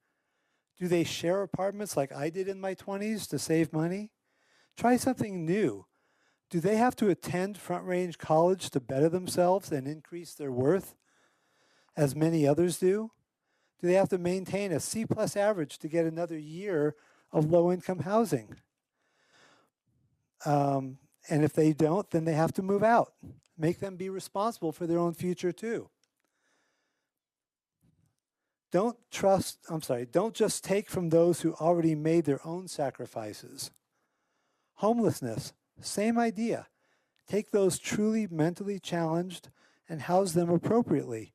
Do 0.79 0.89
they 0.89 1.05
share 1.05 1.43
apartments 1.43 1.97
like 1.97 2.13
I 2.13 2.31
did 2.31 2.49
in 2.49 2.61
my 2.61 2.75
20s 2.75 3.29
to 3.29 3.39
save 3.39 3.73
money? 3.73 4.11
Try 4.77 4.97
something 4.97 5.47
new. 5.47 5.87
Do 6.51 6.61
they 6.61 6.77
have 6.77 6.95
to 6.97 7.09
attend 7.09 7.59
Front 7.59 7.87
Range 7.87 8.17
College 8.19 8.71
to 8.71 8.81
better 8.81 9.09
themselves 9.09 9.73
and 9.73 9.89
increase 9.89 10.35
their 10.35 10.53
worth, 10.53 10.95
as 11.97 12.15
many 12.15 12.47
others 12.47 12.79
do? 12.79 13.11
Do 13.81 13.87
they 13.87 13.95
have 13.95 14.09
to 14.11 14.19
maintain 14.19 14.73
a 14.73 14.81
C 14.81 15.07
plus 15.07 15.37
average 15.37 15.79
to 15.79 15.89
get 15.89 16.07
another 16.07 16.39
year 16.39 16.95
of 17.33 17.51
low 17.51 17.73
income 17.73 18.01
housing? 18.01 18.57
Um, 20.45 20.99
and 21.29 21.43
if 21.43 21.53
they 21.53 21.73
don't, 21.73 22.09
then 22.11 22.25
they 22.25 22.35
have 22.35 22.53
to 22.55 22.63
move 22.63 22.83
out. 22.83 23.13
Make 23.59 23.81
them 23.81 23.97
be 23.97 24.11
responsible 24.11 24.73
for 24.73 24.87
their 24.87 24.99
own 24.99 25.15
future 25.15 25.53
too. 25.53 25.89
Don't 28.77 28.99
trust, 29.11 29.61
I'm 29.71 29.81
sorry, 29.81 30.05
don't 30.05 30.35
just 30.35 30.63
take 30.63 30.91
from 30.91 31.09
those 31.09 31.41
who 31.41 31.55
already 31.55 31.95
made 31.95 32.27
their 32.27 32.47
own 32.47 32.69
sacrifices. 32.69 33.71
Homelessness, 34.75 35.55
same 35.81 36.19
idea. 36.19 36.67
Take 37.27 37.53
those 37.53 37.79
truly 37.79 38.29
mentally 38.31 38.79
challenged 38.79 39.49
and 39.89 40.03
house 40.03 40.33
them 40.33 40.51
appropriately. 40.51 41.33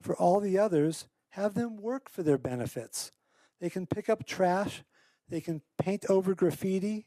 For 0.00 0.16
all 0.16 0.40
the 0.40 0.56
others, 0.56 1.08
have 1.32 1.52
them 1.52 1.76
work 1.76 2.08
for 2.08 2.22
their 2.22 2.38
benefits. 2.38 3.12
They 3.60 3.68
can 3.68 3.86
pick 3.86 4.08
up 4.08 4.24
trash, 4.24 4.82
they 5.28 5.42
can 5.42 5.60
paint 5.76 6.06
over 6.08 6.34
graffiti, 6.34 7.06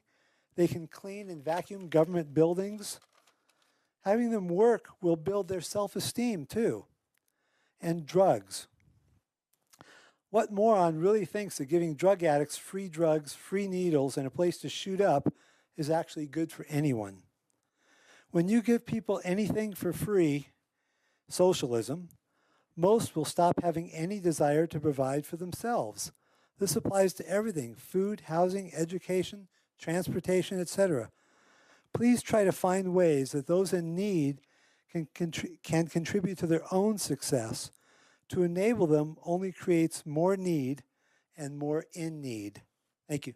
they 0.57 0.67
can 0.67 0.85
clean 0.85 1.27
and 1.27 1.43
vacuum 1.43 1.89
government 1.89 2.35
buildings. 2.35 2.99
Having 4.01 4.29
them 4.29 4.47
work 4.47 4.89
will 5.01 5.15
build 5.15 5.47
their 5.47 5.59
self 5.59 5.95
esteem 5.95 6.45
too. 6.45 6.85
And 7.81 8.05
drugs. 8.05 8.67
What 10.31 10.51
moron 10.51 10.97
really 10.97 11.25
thinks 11.25 11.57
that 11.57 11.65
giving 11.65 11.93
drug 11.93 12.23
addicts 12.23 12.57
free 12.57 12.87
drugs, 12.87 13.33
free 13.33 13.67
needles, 13.67 14.17
and 14.17 14.25
a 14.25 14.31
place 14.31 14.57
to 14.59 14.69
shoot 14.69 15.01
up 15.01 15.33
is 15.75 15.89
actually 15.89 16.25
good 16.25 16.53
for 16.53 16.65
anyone? 16.69 17.23
When 18.31 18.47
you 18.47 18.61
give 18.61 18.85
people 18.85 19.19
anything 19.25 19.73
for 19.73 19.91
free, 19.91 20.47
socialism, 21.27 22.07
most 22.77 23.13
will 23.13 23.25
stop 23.25 23.61
having 23.61 23.91
any 23.91 24.21
desire 24.21 24.65
to 24.67 24.79
provide 24.79 25.25
for 25.25 25.35
themselves. 25.35 26.13
This 26.59 26.77
applies 26.77 27.13
to 27.15 27.27
everything 27.27 27.75
food, 27.75 28.21
housing, 28.27 28.73
education, 28.73 29.49
transportation, 29.77 30.61
etc. 30.61 31.11
Please 31.93 32.21
try 32.21 32.45
to 32.45 32.53
find 32.53 32.93
ways 32.93 33.33
that 33.33 33.47
those 33.47 33.73
in 33.73 33.95
need 33.95 34.39
can, 34.89 35.09
contri- 35.13 35.61
can 35.61 35.87
contribute 35.87 36.37
to 36.37 36.47
their 36.47 36.63
own 36.71 36.97
success. 36.97 37.69
To 38.31 38.43
enable 38.43 38.87
them 38.87 39.17
only 39.25 39.51
creates 39.51 40.05
more 40.05 40.37
need 40.37 40.83
and 41.35 41.57
more 41.57 41.85
in 41.91 42.21
need. 42.21 42.61
Thank 43.09 43.27
you. 43.27 43.33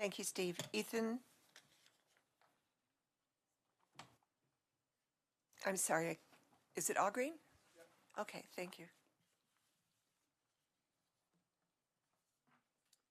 Thank 0.00 0.16
you, 0.18 0.24
Steve. 0.24 0.56
Ethan? 0.72 1.18
I'm 5.66 5.76
sorry, 5.76 6.18
is 6.76 6.88
it 6.88 6.96
Augreen? 6.96 7.32
Okay, 8.18 8.42
thank 8.56 8.78
you. 8.78 8.86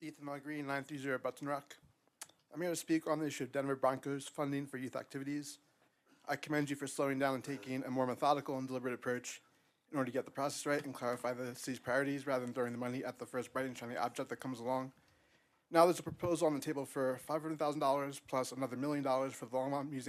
Ethan 0.01 0.25
Mulgreen, 0.25 0.65
930 0.65 1.21
Button 1.21 1.47
Rock. 1.47 1.75
I'm 2.51 2.61
here 2.61 2.71
to 2.71 2.75
speak 2.75 3.05
on 3.05 3.19
the 3.19 3.27
issue 3.27 3.43
of 3.43 3.51
Denver 3.51 3.75
Broncos 3.75 4.27
funding 4.27 4.65
for 4.65 4.77
youth 4.77 4.95
activities. 4.95 5.59
I 6.29 6.35
commend 6.35 6.69
you 6.69 6.75
for 6.75 6.87
slowing 6.87 7.19
down 7.19 7.35
and 7.35 7.43
taking 7.43 7.83
a 7.85 7.89
more 7.89 8.05
methodical 8.05 8.57
and 8.57 8.67
deliberate 8.67 8.93
approach 8.93 9.41
in 9.91 9.97
order 9.97 10.11
to 10.11 10.13
get 10.13 10.25
the 10.25 10.31
process 10.31 10.65
right 10.65 10.83
and 10.83 10.93
clarify 10.93 11.33
the 11.33 11.55
city's 11.55 11.79
priorities 11.79 12.27
rather 12.27 12.43
than 12.43 12.53
throwing 12.53 12.73
the 12.73 12.77
money 12.77 13.03
at 13.05 13.17
the 13.17 13.25
first 13.25 13.53
bright 13.53 13.65
and 13.65 13.77
shiny 13.77 13.95
object 13.95 14.29
that 14.29 14.41
comes 14.41 14.59
along. 14.59 14.91
Now 15.71 15.85
there's 15.85 15.99
a 15.99 16.03
proposal 16.03 16.47
on 16.47 16.53
the 16.53 16.59
table 16.59 16.85
for 16.85 17.19
$500,000 17.29 18.21
plus 18.27 18.51
another 18.51 18.75
million 18.75 19.03
dollars 19.03 19.33
for 19.33 19.45
the 19.45 19.51
Longmont 19.51 19.89
Museum 19.89 20.03